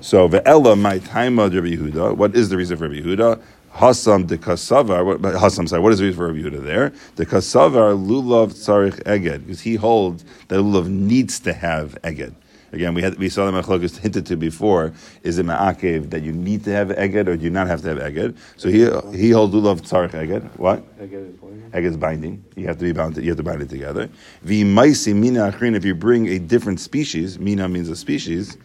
So 0.00 0.28
ve'ella 0.28 0.78
my 0.80 1.00
time 1.00 1.38
of 1.38 1.52
Rabbi 1.54 1.76
Yehuda. 1.76 2.16
What 2.16 2.34
is 2.34 2.48
the 2.48 2.56
reason 2.56 2.78
for 2.78 2.88
Rabbi 2.88 3.02
Yehuda? 3.02 3.42
Hasam 3.74 4.26
de 4.26 4.38
kasavar. 4.38 5.18
Hasam, 5.18 5.68
sorry. 5.68 5.82
What 5.82 5.92
is 5.92 5.98
the 5.98 6.04
reason 6.04 6.16
for 6.16 6.32
Rabbi 6.32 6.48
Yehuda 6.48 6.64
there? 6.64 6.92
The 7.16 7.26
kasavar 7.26 7.94
lulav 8.02 8.52
tzarich 8.52 9.02
eged 9.02 9.46
because 9.46 9.60
he 9.60 9.74
holds 9.74 10.24
that 10.48 10.56
lulav 10.56 10.88
needs 10.88 11.40
to 11.40 11.52
have 11.52 11.96
eged. 12.02 12.34
Again, 12.72 12.94
we 12.94 13.02
had 13.02 13.18
we 13.18 13.28
saw 13.28 13.50
the 13.50 13.62
machlokas 13.62 13.98
hinted 13.98 14.24
to 14.26 14.36
before. 14.36 14.92
Is 15.22 15.38
it 15.38 15.44
ma'akev 15.44 16.08
that 16.10 16.22
you 16.22 16.32
need 16.32 16.64
to 16.64 16.70
have 16.70 16.88
eged 16.88 17.28
or 17.28 17.36
do 17.36 17.44
you 17.44 17.50
not 17.50 17.66
have 17.66 17.82
to 17.82 17.88
have 17.88 17.98
eged? 17.98 18.36
So 18.56 18.70
he 18.70 18.80
he 19.16 19.30
holds 19.30 19.54
lulav 19.54 19.82
tzarich 19.82 20.12
eged. 20.12 20.58
What? 20.58 20.82
Eged 20.98 21.84
is 21.84 21.96
binding. 21.98 22.42
You 22.56 22.66
have 22.68 22.78
to 22.78 22.84
be 22.84 22.92
bound. 22.92 23.16
To, 23.16 23.22
you 23.22 23.28
have 23.28 23.36
to 23.36 23.42
bind 23.42 23.60
it 23.60 23.68
together. 23.68 24.08
V'maisi 24.44 25.14
mina 25.14 25.52
achrin. 25.52 25.76
If 25.76 25.84
you 25.84 25.94
bring 25.94 26.28
a 26.28 26.38
different 26.38 26.80
species, 26.80 27.38
mina 27.38 27.68
means 27.68 27.90
a 27.90 27.96
species. 27.96 28.56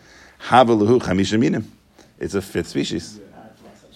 Havalahu 0.42 1.02
chamisha 1.02 1.38
minim. 1.38 1.70
It's 2.18 2.34
a 2.34 2.42
fifth 2.42 2.68
species. 2.68 3.20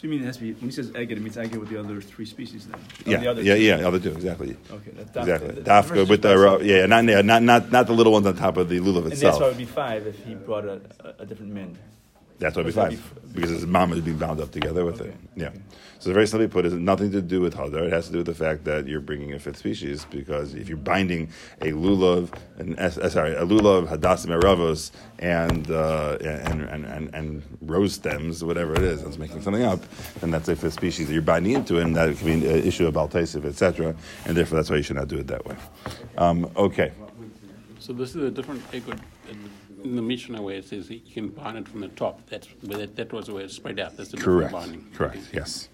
So 0.01 0.07
you 0.07 0.13
mean 0.13 0.23
it 0.23 0.25
has 0.25 0.37
to 0.37 0.41
be 0.41 0.53
when 0.53 0.63
he 0.69 0.71
says 0.71 0.91
agate, 0.95 1.19
it 1.19 1.21
means 1.21 1.37
agate 1.37 1.59
with 1.59 1.69
the 1.69 1.79
other 1.79 2.01
three 2.01 2.25
species 2.25 2.65
then? 2.65 2.79
Oh, 3.05 3.11
Yeah, 3.11 3.17
the 3.19 3.27
other 3.27 3.41
yeah, 3.43 3.53
two. 3.53 3.61
yeah. 3.61 3.77
The 3.77 3.87
other 3.87 3.99
two, 3.99 4.09
exactly. 4.13 4.57
Okay, 4.71 4.91
that's 4.95 5.11
dafka. 5.11 5.21
Exactly. 5.21 5.47
The- 5.49 5.53
the 5.61 5.69
Dafka 5.69 6.09
with 6.09 6.21
the 6.23 6.59
yeah, 6.63 6.85
not, 6.87 7.03
yeah, 7.05 7.21
not 7.21 7.43
not 7.43 7.71
not 7.71 7.85
the 7.85 7.93
little 7.93 8.11
ones 8.11 8.25
on 8.25 8.35
top 8.35 8.57
of 8.57 8.67
the 8.67 8.79
lulav 8.79 9.05
itself. 9.11 9.11
And 9.11 9.21
that's 9.21 9.39
why 9.39 9.45
it 9.45 9.49
would 9.49 9.57
be 9.59 9.65
five 9.65 10.07
if 10.07 10.25
he 10.25 10.33
brought 10.33 10.65
a, 10.65 10.81
a, 11.01 11.21
a 11.21 11.25
different 11.27 11.53
min. 11.53 11.77
That's 12.41 12.55
why 12.55 12.61
it'd 12.61 12.73
be 12.73 12.81
That'd 12.81 12.99
five 12.99 13.21
because 13.33 13.49
his 13.49 13.65
mom 13.65 13.93
is 13.93 14.01
being 14.01 14.17
bound 14.17 14.41
up 14.41 14.51
together 14.51 14.83
with 14.83 15.01
it. 15.01 15.07
Okay. 15.07 15.17
Yeah. 15.35 15.51
So 15.99 16.11
very 16.11 16.25
simply 16.25 16.47
put, 16.47 16.65
it's 16.65 16.73
nothing 16.73 17.11
to 17.11 17.21
do 17.21 17.41
with 17.41 17.55
hadar. 17.55 17.83
It 17.83 17.93
has 17.93 18.07
to 18.07 18.11
do 18.11 18.17
with 18.19 18.27
the 18.27 18.33
fact 18.33 18.63
that 18.65 18.87
you're 18.87 19.01
bringing 19.01 19.33
a 19.33 19.39
fifth 19.39 19.57
species 19.57 20.05
because 20.09 20.55
if 20.55 20.67
you're 20.67 20.77
binding 20.77 21.29
a 21.61 21.67
lulav, 21.67 22.33
an, 22.57 22.77
uh, 22.79 22.89
sorry, 22.89 23.35
a 23.35 23.45
lulav 23.45 23.87
hadasim 23.87 24.29
eravos 24.29 24.91
and, 25.19 25.69
uh, 25.69 26.17
and, 26.21 26.63
and 26.63 26.85
and 26.85 27.15
and 27.15 27.43
rose 27.61 27.93
stems, 27.93 28.43
whatever 28.43 28.73
it 28.73 28.81
is, 28.81 29.03
that's 29.03 29.19
making 29.19 29.41
something 29.43 29.63
up, 29.63 29.79
then 30.21 30.31
that's 30.31 30.49
a 30.49 30.55
fifth 30.55 30.73
species 30.73 31.07
that 31.07 31.13
you're 31.13 31.21
binding 31.21 31.53
into, 31.53 31.77
it, 31.77 31.83
and 31.83 31.95
that 31.95 32.17
could 32.17 32.25
be 32.25 32.33
an 32.33 32.43
issue 32.43 32.87
of 32.87 32.95
baltaisiv, 32.95 33.45
etc. 33.45 33.95
And 34.25 34.35
therefore, 34.35 34.57
that's 34.57 34.69
why 34.71 34.77
you 34.77 34.83
should 34.83 34.95
not 34.95 35.07
do 35.07 35.19
it 35.19 35.27
that 35.27 35.45
way. 35.45 35.55
Um, 36.17 36.49
okay. 36.55 36.91
So 37.79 37.93
this 37.93 38.15
is 38.15 38.23
a 38.23 38.31
different 38.31 38.63
equid. 38.73 38.99
In 39.83 39.95
the 39.95 40.01
Mishnah 40.01 40.41
where 40.41 40.57
it 40.57 40.65
says 40.65 40.89
you 40.89 40.99
can 40.99 41.29
bind 41.29 41.57
it 41.57 41.67
from 41.67 41.81
the 41.81 41.87
top, 41.89 42.21
that's 42.29 42.47
where 42.65 42.79
that, 42.79 42.95
that 42.95 43.11
was 43.11 43.29
where 43.31 43.43
it's 43.43 43.55
spread 43.55 43.79
out. 43.79 43.97
That's 43.97 44.11
the 44.11 44.17
Correct. 44.17 44.51
binding. 44.51 44.85
Correct. 44.93 45.17
Yes. 45.33 45.69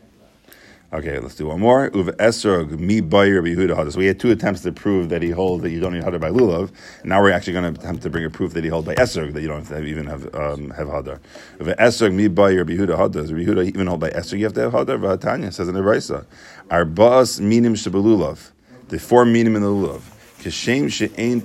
Okay, 0.93 1.19
let's 1.19 1.35
do 1.35 1.47
one 1.47 1.59
more. 1.59 1.89
Uv 1.89 2.15
esrog 2.15 2.79
mi 2.79 3.01
bayer 3.01 3.41
Yehuda 3.41 3.75
hadar. 3.75 3.91
So 3.91 3.99
we 3.99 4.05
had 4.05 4.21
two 4.21 4.31
attempts 4.31 4.61
to 4.61 4.71
prove 4.71 5.09
that 5.09 5.21
he 5.21 5.31
holds 5.31 5.61
that 5.63 5.71
you 5.71 5.81
don't 5.81 5.91
need 5.91 6.03
hadar 6.03 6.21
by 6.21 6.29
lulav. 6.29 6.71
Now 7.03 7.21
we're 7.21 7.31
actually 7.31 7.53
going 7.53 7.73
to 7.73 7.79
attempt 7.81 8.03
to 8.03 8.09
bring 8.09 8.23
a 8.23 8.29
proof 8.29 8.53
that 8.53 8.63
he 8.63 8.69
holds 8.69 8.85
by 8.87 8.95
esrog 8.95 9.33
that 9.33 9.41
you 9.41 9.49
don't 9.49 9.67
have 9.67 9.81
to 9.81 9.83
even 9.83 10.05
have 10.05 10.33
um, 10.33 10.69
have 10.69 10.87
hadar. 10.87 11.19
Uv 11.57 11.75
esrog 11.75 12.13
mi 12.13 12.29
bayer 12.29 12.63
Yehuda 12.63 12.97
hadar. 12.97 13.11
Does 13.11 13.31
Yehuda 13.31 13.67
even 13.67 13.87
hold 13.87 13.99
by 13.99 14.11
esrog? 14.11 14.39
You 14.39 14.45
have 14.45 14.53
to 14.53 14.61
have 14.61 14.71
hadar. 14.71 14.97
V'atanya 14.97 15.51
says 15.51 15.67
in 15.67 15.73
the 15.73 15.83
Raisa, 15.83 16.25
arba'as 16.69 17.41
minim 17.41 17.73
shebelulav. 17.73 18.51
The 18.87 18.99
four 18.99 19.25
minim 19.25 19.57
in 19.57 19.61
the 19.63 19.67
lulav. 19.67 20.01
Kashem 20.47 20.89
she'ein 20.91 21.41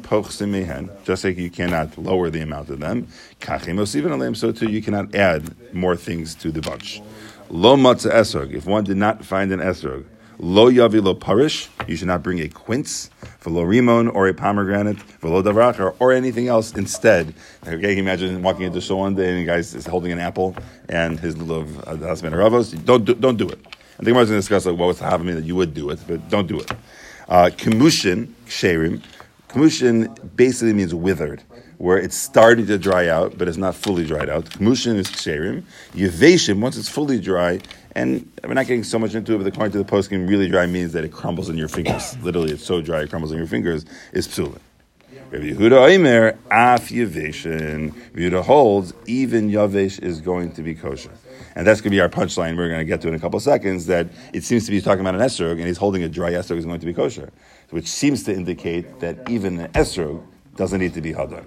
mehen. 0.51 0.91
Just 1.05 1.25
like 1.25 1.37
you 1.37 1.51
cannot 1.51 1.97
lower 1.99 2.31
the 2.31 2.41
amount 2.41 2.71
of 2.71 2.79
them. 2.79 3.09
Kachim 3.41 3.77
osivin 3.79 4.11
aleim. 4.11 4.37
So 4.37 4.53
too 4.53 4.71
you 4.71 4.83
cannot 4.83 5.15
add 5.15 5.55
more 5.75 5.97
things 5.97 6.35
to 6.37 6.51
the 6.53 6.61
bunch. 6.61 7.03
Lo 7.51 7.77
matzah 7.77 8.13
esrog. 8.13 8.53
If 8.53 8.67
one 8.67 8.85
did 8.85 8.97
not 8.97 9.25
find 9.25 9.53
an 9.53 9.61
esrog, 9.61 10.05
lo 10.39 10.71
yavi 10.71 11.03
lo 11.03 11.15
parish. 11.15 11.69
You 11.89 11.97
should 11.97 12.07
not 12.07 12.23
bring 12.23 12.41
a 12.41 12.49
quince, 12.49 13.11
velo 13.41 13.65
rimon, 13.65 14.15
or 14.15 14.29
a 14.29 14.35
pomegranate, 14.35 14.99
velo 15.21 15.43
davrach, 15.43 15.97
or 15.99 16.13
anything 16.13 16.49
else 16.49 16.73
instead. 16.75 17.35
Okay, 17.67 17.99
imagine 17.99 18.43
walking 18.43 18.67
into 18.67 18.81
show 18.81 18.97
one 18.97 19.15
day 19.15 19.31
and 19.31 19.41
the 19.41 19.45
guy 19.45 19.57
is 19.57 19.87
holding 19.87 20.13
an 20.13 20.21
apple 20.21 20.55
and 20.89 21.19
his 21.19 21.37
little 21.37 21.67
uh, 21.89 21.97
husband 21.97 22.35
ravos. 22.37 22.73
Don't 22.85 23.05
do, 23.05 23.15
don't 23.15 23.37
do 23.37 23.49
it. 23.49 23.59
I 23.99 24.05
think 24.05 24.17
I 24.17 24.21
was 24.21 24.31
going 24.31 24.41
to 24.41 24.43
discuss 24.43 24.67
like, 24.67 24.79
what 24.79 24.87
was 24.87 24.99
the 24.99 25.05
that 25.35 25.45
you 25.45 25.55
would 25.57 25.75
do 25.75 25.91
it, 25.91 26.01
but 26.09 26.29
don't 26.29 26.47
do 26.47 26.59
it. 26.59 26.71
Uh, 27.29 27.51
Kimushin, 27.51 28.33
ksherim. 28.53 29.03
Kimushin 29.49 30.37
basically 30.37 30.73
means 30.73 30.95
withered, 30.95 31.43
where 31.79 31.99
it's 31.99 32.17
starting 32.17 32.67
to 32.67 32.79
dry 32.79 33.09
out, 33.09 33.37
but 33.37 33.49
it's 33.49 33.59
not 33.59 33.75
fully 33.75 34.07
dried 34.07 34.29
out. 34.29 34.45
Kimushin 34.47 34.97
is 34.97 35.09
ksherim. 35.09 35.65
Yeveshim, 35.95 36.61
once 36.61 36.77
it's 36.77 36.89
fully 36.89 37.21
dry, 37.21 37.61
and 37.95 38.31
we're 38.45 38.55
not 38.55 38.67
getting 38.67 38.85
so 38.85 38.99
much 38.99 39.15
into 39.15 39.35
it, 39.35 39.39
but 39.39 39.47
according 39.47 39.73
to 39.73 39.79
the 39.79 39.85
posting, 39.85 40.27
really 40.27 40.49
dry 40.49 40.67
means 40.67 40.93
that 40.93 41.05
it 41.05 41.13
crumbles 41.13 41.49
in 41.49 41.59
your 41.59 41.69
fingers. 41.69 42.17
Literally, 42.23 42.53
it's 42.53 42.65
so 42.65 42.81
dry 42.81 43.03
it 43.03 43.11
crumbles 43.11 43.33
in 43.33 43.39
your 43.39 43.47
fingers, 43.47 43.85
is 44.13 44.27
psulin. 44.27 44.59
Rabbi 45.31 45.53
Yehuda 45.53 45.89
Oimer, 45.89 46.37
af 46.51 46.89
yaveshin. 46.89 47.93
Yehuda 48.13 48.43
holds, 48.43 48.93
even 49.07 49.51
yavesh 49.51 50.03
is 50.03 50.21
going 50.21 50.53
to 50.53 50.63
be 50.63 50.75
kosher. 50.75 51.11
And 51.55 51.67
that's 51.67 51.81
going 51.81 51.91
to 51.91 51.97
be 51.97 52.01
our 52.01 52.09
punchline. 52.09 52.57
We're 52.57 52.69
going 52.69 52.81
to 52.81 52.85
get 52.85 53.01
to 53.03 53.09
in 53.09 53.15
a 53.15 53.19
couple 53.19 53.41
seconds. 53.41 53.87
That 53.87 54.09
it 54.33 54.45
seems 54.45 54.65
to 54.67 54.71
be 54.71 54.81
talking 54.81 55.01
about 55.01 55.15
an 55.15 55.21
esrog, 55.21 55.53
and 55.53 55.67
he's 55.67 55.77
holding 55.77 56.03
a 56.03 56.09
dry 56.09 56.33
esrog 56.33 56.59
is 56.59 56.67
going 56.67 56.81
to 56.81 56.87
be 56.87 56.95
kosher, 56.95 57.31
which 57.73 57.89
seems 57.89 58.23
to 58.25 58.33
indicate 58.33 59.01
that 59.01 59.29
even 59.29 59.59
an 59.59 59.73
esrog 59.73 60.23
doesn't 60.57 60.79
need 60.79 60.95
to 60.95 61.01
be 61.01 61.13
hadar. 61.13 61.45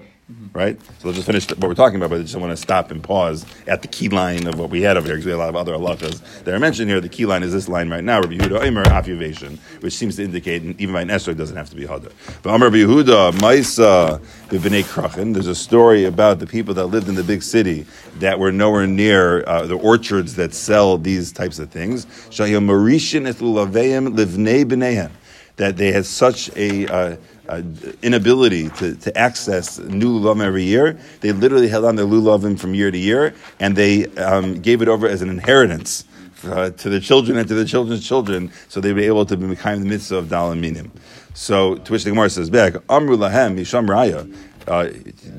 Right? 0.53 0.81
So 0.81 1.09
let's 1.09 1.17
just 1.17 1.27
finish 1.27 1.47
what 1.49 1.59
we're 1.59 1.75
talking 1.75 1.97
about, 1.97 2.09
but 2.09 2.19
I 2.19 2.23
just 2.23 2.35
want 2.35 2.49
to 2.49 2.57
stop 2.57 2.89
and 2.89 3.03
pause 3.03 3.45
at 3.67 3.83
the 3.83 3.87
key 3.87 4.09
line 4.09 4.47
of 4.47 4.57
what 4.57 4.71
we 4.71 4.81
had 4.81 4.97
over 4.97 5.05
here, 5.05 5.17
because 5.17 5.25
we 5.25 5.31
have 5.31 5.39
a 5.39 5.43
lot 5.43 5.49
of 5.49 5.55
other 5.55 5.73
halachas 5.73 6.43
that 6.45 6.55
are 6.55 6.59
mentioned 6.59 6.89
here. 6.89 6.99
The 6.99 7.09
key 7.09 7.27
line 7.27 7.43
is 7.43 7.53
this 7.53 7.67
line 7.69 7.91
right 7.91 8.03
now, 8.03 8.21
Rabbi 8.21 8.37
Yehuda 8.37 8.65
Omer, 8.65 8.85
Afyavation, 8.85 9.59
which 9.83 9.93
seems 9.93 10.15
to 10.15 10.23
indicate 10.23 10.63
even 10.81 10.93
by 10.93 11.01
an 11.01 11.09
esrog 11.09 11.37
doesn't 11.37 11.55
have 11.55 11.69
to 11.69 11.75
be 11.75 11.85
hadar. 11.85 12.11
But 12.41 12.55
Amar 12.55 12.69
Rabbi 12.69 12.77
Yehuda, 12.77 13.33
Maisa, 13.33 14.19
B'nei 14.47 14.83
Krachin, 14.83 15.35
there's 15.35 15.45
a 15.45 15.53
story 15.53 16.05
about 16.05 16.39
the 16.39 16.47
people 16.47 16.73
that 16.73 16.87
lived 16.87 17.07
in 17.07 17.13
the 17.13 17.23
big 17.23 17.43
city 17.43 17.85
that 18.15 18.39
were 18.39 18.51
nowhere 18.51 18.87
near 18.87 19.43
uh, 19.45 19.67
the 19.67 19.77
orchards 19.77 20.35
that 20.37 20.55
sell 20.55 20.97
these 20.97 21.31
types 21.31 21.59
of 21.59 21.69
things. 21.69 22.07
Shayim 22.31 22.65
Marishin 22.65 23.27
et 23.27 23.35
lulaveim 23.35 24.15
livnei 24.15 24.65
b'neihem. 24.65 25.11
That 25.57 25.77
they 25.77 25.91
had 25.91 26.05
such 26.05 26.49
a 26.57 26.87
uh, 26.87 27.15
uh, 27.47 27.61
inability 28.01 28.69
to, 28.69 28.95
to 28.95 29.17
access 29.17 29.79
new 29.79 30.19
lulavim 30.19 30.43
every 30.43 30.63
year, 30.63 30.99
they 31.21 31.31
literally 31.31 31.67
held 31.67 31.85
on 31.85 31.95
their 31.95 32.05
lulavim 32.05 32.59
from 32.59 32.73
year 32.73 32.91
to 32.91 32.97
year, 32.97 33.33
and 33.59 33.75
they 33.75 34.07
um, 34.17 34.59
gave 34.61 34.81
it 34.81 34.87
over 34.87 35.07
as 35.07 35.21
an 35.21 35.29
inheritance 35.29 36.05
uh, 36.45 36.69
to 36.71 36.89
their 36.89 36.99
children 36.99 37.37
and 37.37 37.47
to 37.47 37.53
their 37.53 37.65
children's 37.65 38.05
children, 38.05 38.51
so 38.67 38.81
they 38.81 38.93
were 38.93 38.99
able 38.99 39.25
to 39.25 39.37
be 39.37 39.55
kind 39.55 39.75
of 39.75 39.83
the 39.83 39.89
mitzvah 39.89 40.17
of 40.17 40.25
dalam 40.25 40.59
minim. 40.59 40.91
So, 41.33 41.75
to 41.75 41.91
which 41.91 42.03
the 42.03 42.11
Gemara 42.11 42.29
says 42.29 42.49
back, 42.49 42.75
Amru 42.89 43.17
lahem 43.17 43.57
misham 43.57 43.87
raya. 43.87 44.33
Uh, 44.67 44.89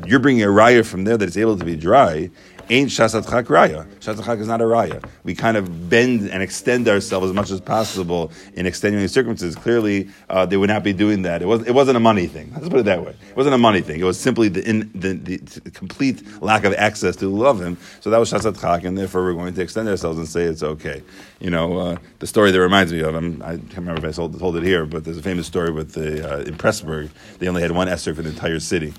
you're 0.07 0.20
bringing 0.20 0.44
a 0.44 0.48
raya 0.48 0.87
from 0.87 1.05
there 1.05 1.16
that 1.16 1.29
is 1.29 1.37
able 1.37 1.59
to 1.59 1.64
be 1.64 1.74
dry. 1.74 2.31
Ain't 2.68 2.90
shasat 2.90 3.31
chak 3.31 3.46
raya. 3.46 3.87
Shasat 4.00 4.24
chak 4.24 4.40
is 4.40 4.48
not 4.48 4.61
a 4.61 4.64
raya. 4.64 5.09
We 5.22 5.37
kind 5.37 5.57
of 5.57 5.88
bend 5.88 6.29
and 6.29 6.42
extend 6.42 6.88
ourselves 6.88 7.29
as 7.29 7.33
much 7.33 7.50
as 7.52 7.61
possible 7.61 8.33
in 8.55 8.66
extenuating 8.66 9.07
circumstances. 9.07 9.55
Clearly, 9.55 10.09
uh, 10.29 10.46
they 10.46 10.57
would 10.57 10.68
not 10.68 10.83
be 10.83 10.92
doing 10.92 11.22
that. 11.22 11.42
It 11.42 11.46
wasn't. 11.46 11.68
It 11.68 11.72
wasn't 11.72 11.96
a 11.96 12.00
money 12.00 12.26
thing. 12.26 12.52
Let's 12.52 12.68
put 12.68 12.81
it 12.81 12.87
that 12.87 13.05
way. 13.05 13.12
It 13.12 13.37
wasn't 13.37 13.55
a 13.55 13.59
money 13.59 13.83
thing. 13.83 14.00
It 14.00 14.05
was 14.05 14.18
simply 14.18 14.48
the, 14.48 14.68
in, 14.68 14.90
the, 14.94 15.12
the 15.12 15.70
complete 15.70 16.24
lack 16.42 16.64
of 16.64 16.74
access 16.74 17.14
to 17.16 17.29
love 17.29 17.61
him. 17.61 17.79
So 18.00 18.11
that 18.11 18.18
was 18.18 18.33
shasat 18.33 18.61
chak, 18.61 18.83
and 18.83 18.98
therefore 18.98 19.22
we're 19.22 19.35
going 19.35 19.55
to 19.55 19.62
extend 19.62 19.88
ourselves 19.88 20.18
and 20.18 20.29
say 20.29 20.42
it's 20.42 20.64
okay. 20.64 21.05
You 21.38 21.50
know, 21.50 21.79
uh, 21.79 21.96
the 22.18 22.26
story 22.26 22.50
that 22.50 22.61
reminds 22.61 22.92
me 22.92 23.00
of. 23.00 23.14
I'm, 23.14 23.42
I 23.42 23.59
can't 23.59 23.76
remember 23.76 24.05
if 24.05 24.12
I 24.12 24.16
told, 24.16 24.37
told 24.40 24.57
it 24.57 24.64
here, 24.64 24.87
but 24.87 25.05
there's 25.05 25.18
a 25.18 25.22
famous 25.22 25.46
story 25.46 25.70
with 25.70 25.92
the 25.92 26.29
uh, 26.29 26.40
in 26.40 26.57
Pressburg. 26.57 27.11
They 27.38 27.46
only 27.46 27.62
had 27.62 27.70
one 27.70 27.87
esrog 27.87 28.16
for 28.16 28.22
the 28.22 28.31
entire 28.31 28.59
city. 28.59 28.92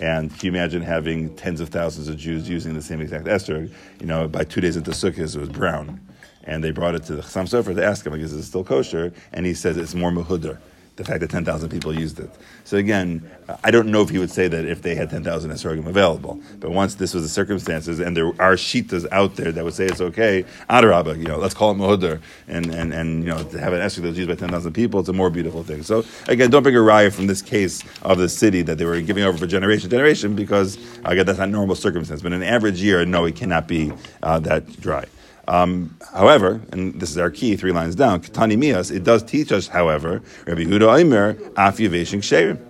And 0.00 0.30
can 0.30 0.46
you 0.46 0.52
imagine 0.52 0.80
having 0.80 1.36
tens 1.36 1.60
of 1.60 1.68
thousands 1.68 2.08
of 2.08 2.16
Jews 2.16 2.48
using 2.48 2.74
the 2.74 2.82
same 2.82 3.00
exact 3.00 3.26
esrog? 3.26 3.70
You 4.00 4.06
know, 4.06 4.26
by 4.26 4.44
two 4.44 4.60
days 4.60 4.76
into 4.76 4.92
Sukkot, 4.92 5.34
it 5.34 5.38
was 5.38 5.48
brown. 5.50 6.00
And 6.44 6.64
they 6.64 6.70
brought 6.70 6.94
it 6.94 7.04
to 7.04 7.16
the 7.16 7.22
Chassam 7.22 7.44
Sofer 7.44 7.74
to 7.74 7.84
ask 7.84 8.06
him, 8.06 8.12
like, 8.12 8.22
is 8.22 8.32
it 8.32 8.42
still 8.44 8.64
kosher? 8.64 9.12
And 9.32 9.44
he 9.44 9.52
says 9.52 9.76
it's 9.76 9.94
more 9.94 10.10
muhudr, 10.10 10.58
the 11.00 11.06
fact 11.06 11.20
that 11.20 11.30
10,000 11.30 11.70
people 11.70 11.98
used 11.98 12.20
it. 12.20 12.28
So 12.64 12.76
again, 12.76 13.28
I 13.64 13.70
don't 13.70 13.88
know 13.88 14.02
if 14.02 14.10
he 14.10 14.18
would 14.18 14.30
say 14.30 14.48
that 14.48 14.66
if 14.66 14.82
they 14.82 14.94
had 14.94 15.08
10,000 15.08 15.50
esrogim 15.50 15.86
available. 15.86 16.38
But 16.58 16.72
once 16.72 16.96
this 16.96 17.14
was 17.14 17.22
the 17.22 17.28
circumstances, 17.30 18.00
and 18.00 18.14
there 18.14 18.26
are 18.38 18.54
shitas 18.54 19.06
out 19.10 19.36
there 19.36 19.50
that 19.50 19.64
would 19.64 19.72
say 19.72 19.86
it's 19.86 20.02
okay, 20.02 20.44
adarabah, 20.68 21.16
you 21.16 21.24
know, 21.24 21.38
let's 21.38 21.54
call 21.54 21.70
it 21.70 21.78
muhudr. 21.78 22.20
And, 22.48 22.66
and, 22.66 22.92
and, 22.92 23.24
you 23.24 23.30
know, 23.30 23.42
to 23.42 23.58
have 23.58 23.72
an 23.72 23.80
esrog 23.80 24.02
that's 24.02 24.18
used 24.18 24.28
by 24.28 24.34
10,000 24.34 24.72
people, 24.74 25.00
it's 25.00 25.08
a 25.08 25.14
more 25.14 25.30
beautiful 25.30 25.62
thing. 25.62 25.82
So 25.82 26.04
again, 26.28 26.50
don't 26.50 26.62
bring 26.62 26.76
a 26.76 26.82
riot 26.82 27.14
from 27.14 27.26
this 27.26 27.40
case 27.40 27.82
of 28.02 28.18
the 28.18 28.28
city 28.28 28.60
that 28.62 28.76
they 28.76 28.84
were 28.84 29.00
giving 29.00 29.24
over 29.24 29.38
for 29.38 29.46
generation 29.46 29.88
to 29.88 29.96
generation 29.96 30.36
because, 30.36 30.76
again, 31.06 31.24
that's 31.24 31.38
not 31.38 31.48
normal 31.48 31.76
circumstance. 31.76 32.20
But 32.20 32.34
in 32.34 32.42
an 32.42 32.48
average 32.48 32.82
year, 32.82 33.06
no, 33.06 33.24
it 33.24 33.36
cannot 33.36 33.66
be 33.66 33.90
uh, 34.22 34.38
that 34.40 34.78
dry. 34.82 35.06
Um, 35.50 35.96
however, 36.12 36.60
and 36.70 36.94
this 37.00 37.10
is 37.10 37.18
our 37.18 37.28
key, 37.28 37.56
three 37.56 37.72
lines 37.72 37.96
down, 37.96 38.22
Katani 38.22 38.56
Mias, 38.56 38.92
it 38.92 39.02
does 39.02 39.24
teach 39.24 39.50
us, 39.50 39.66
however, 39.66 40.22
Rabbi 40.46 40.62
Huda 40.62 41.00
Omer, 41.00 41.30
Af 41.56 41.78
Yaveshin 41.78 42.20
Ksherim. 42.20 42.64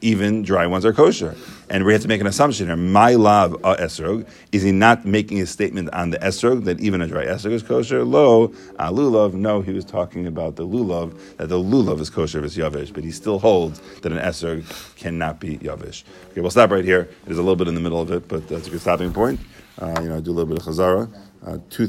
Even 0.00 0.42
dry 0.42 0.66
ones 0.66 0.84
are 0.86 0.92
kosher. 0.92 1.34
And 1.68 1.84
we 1.84 1.92
have 1.92 2.02
to 2.02 2.08
make 2.08 2.20
an 2.20 2.28
assumption 2.28 2.68
here. 2.68 2.76
My 2.76 3.16
love 3.16 3.54
uh, 3.64 3.76
esrog, 3.80 4.28
is 4.52 4.62
he 4.62 4.70
not 4.70 5.04
making 5.04 5.40
a 5.40 5.46
statement 5.46 5.92
on 5.92 6.10
the 6.10 6.18
esrog 6.18 6.64
that 6.64 6.80
even 6.80 7.02
a 7.02 7.08
dry 7.08 7.26
esrog 7.26 7.50
is 7.50 7.64
kosher? 7.64 8.04
Lo, 8.04 8.44
uh, 8.78 8.90
lulav. 8.90 9.34
No, 9.34 9.60
he 9.60 9.72
was 9.72 9.84
talking 9.84 10.28
about 10.28 10.54
the 10.54 10.64
lulav, 10.64 11.36
that 11.36 11.48
the 11.48 11.58
lulav 11.58 12.00
is 12.00 12.10
kosher 12.10 12.38
if 12.38 12.44
it's 12.44 12.56
yavish, 12.56 12.94
but 12.94 13.02
he 13.02 13.10
still 13.10 13.40
holds 13.40 13.80
that 14.02 14.12
an 14.12 14.18
esrog 14.18 14.64
cannot 14.96 15.40
be 15.40 15.58
yavish. 15.58 16.04
Okay, 16.30 16.40
we'll 16.40 16.50
stop 16.50 16.70
right 16.70 16.84
here. 16.84 17.10
There's 17.24 17.38
a 17.38 17.42
little 17.42 17.56
bit 17.56 17.66
in 17.66 17.74
the 17.74 17.80
middle 17.80 18.00
of 18.00 18.12
it, 18.12 18.28
but 18.28 18.46
that's 18.48 18.68
a 18.68 18.70
good 18.70 18.80
stopping 18.80 19.12
point. 19.12 19.40
Uh, 19.80 19.98
you 20.00 20.08
know, 20.08 20.16
I 20.16 20.20
do 20.20 20.30
a 20.30 20.32
little 20.32 20.46
bit 20.54 20.58
of 20.58 20.64
chazara. 20.64 21.12
Uh, 21.46 21.58
two 21.70 21.86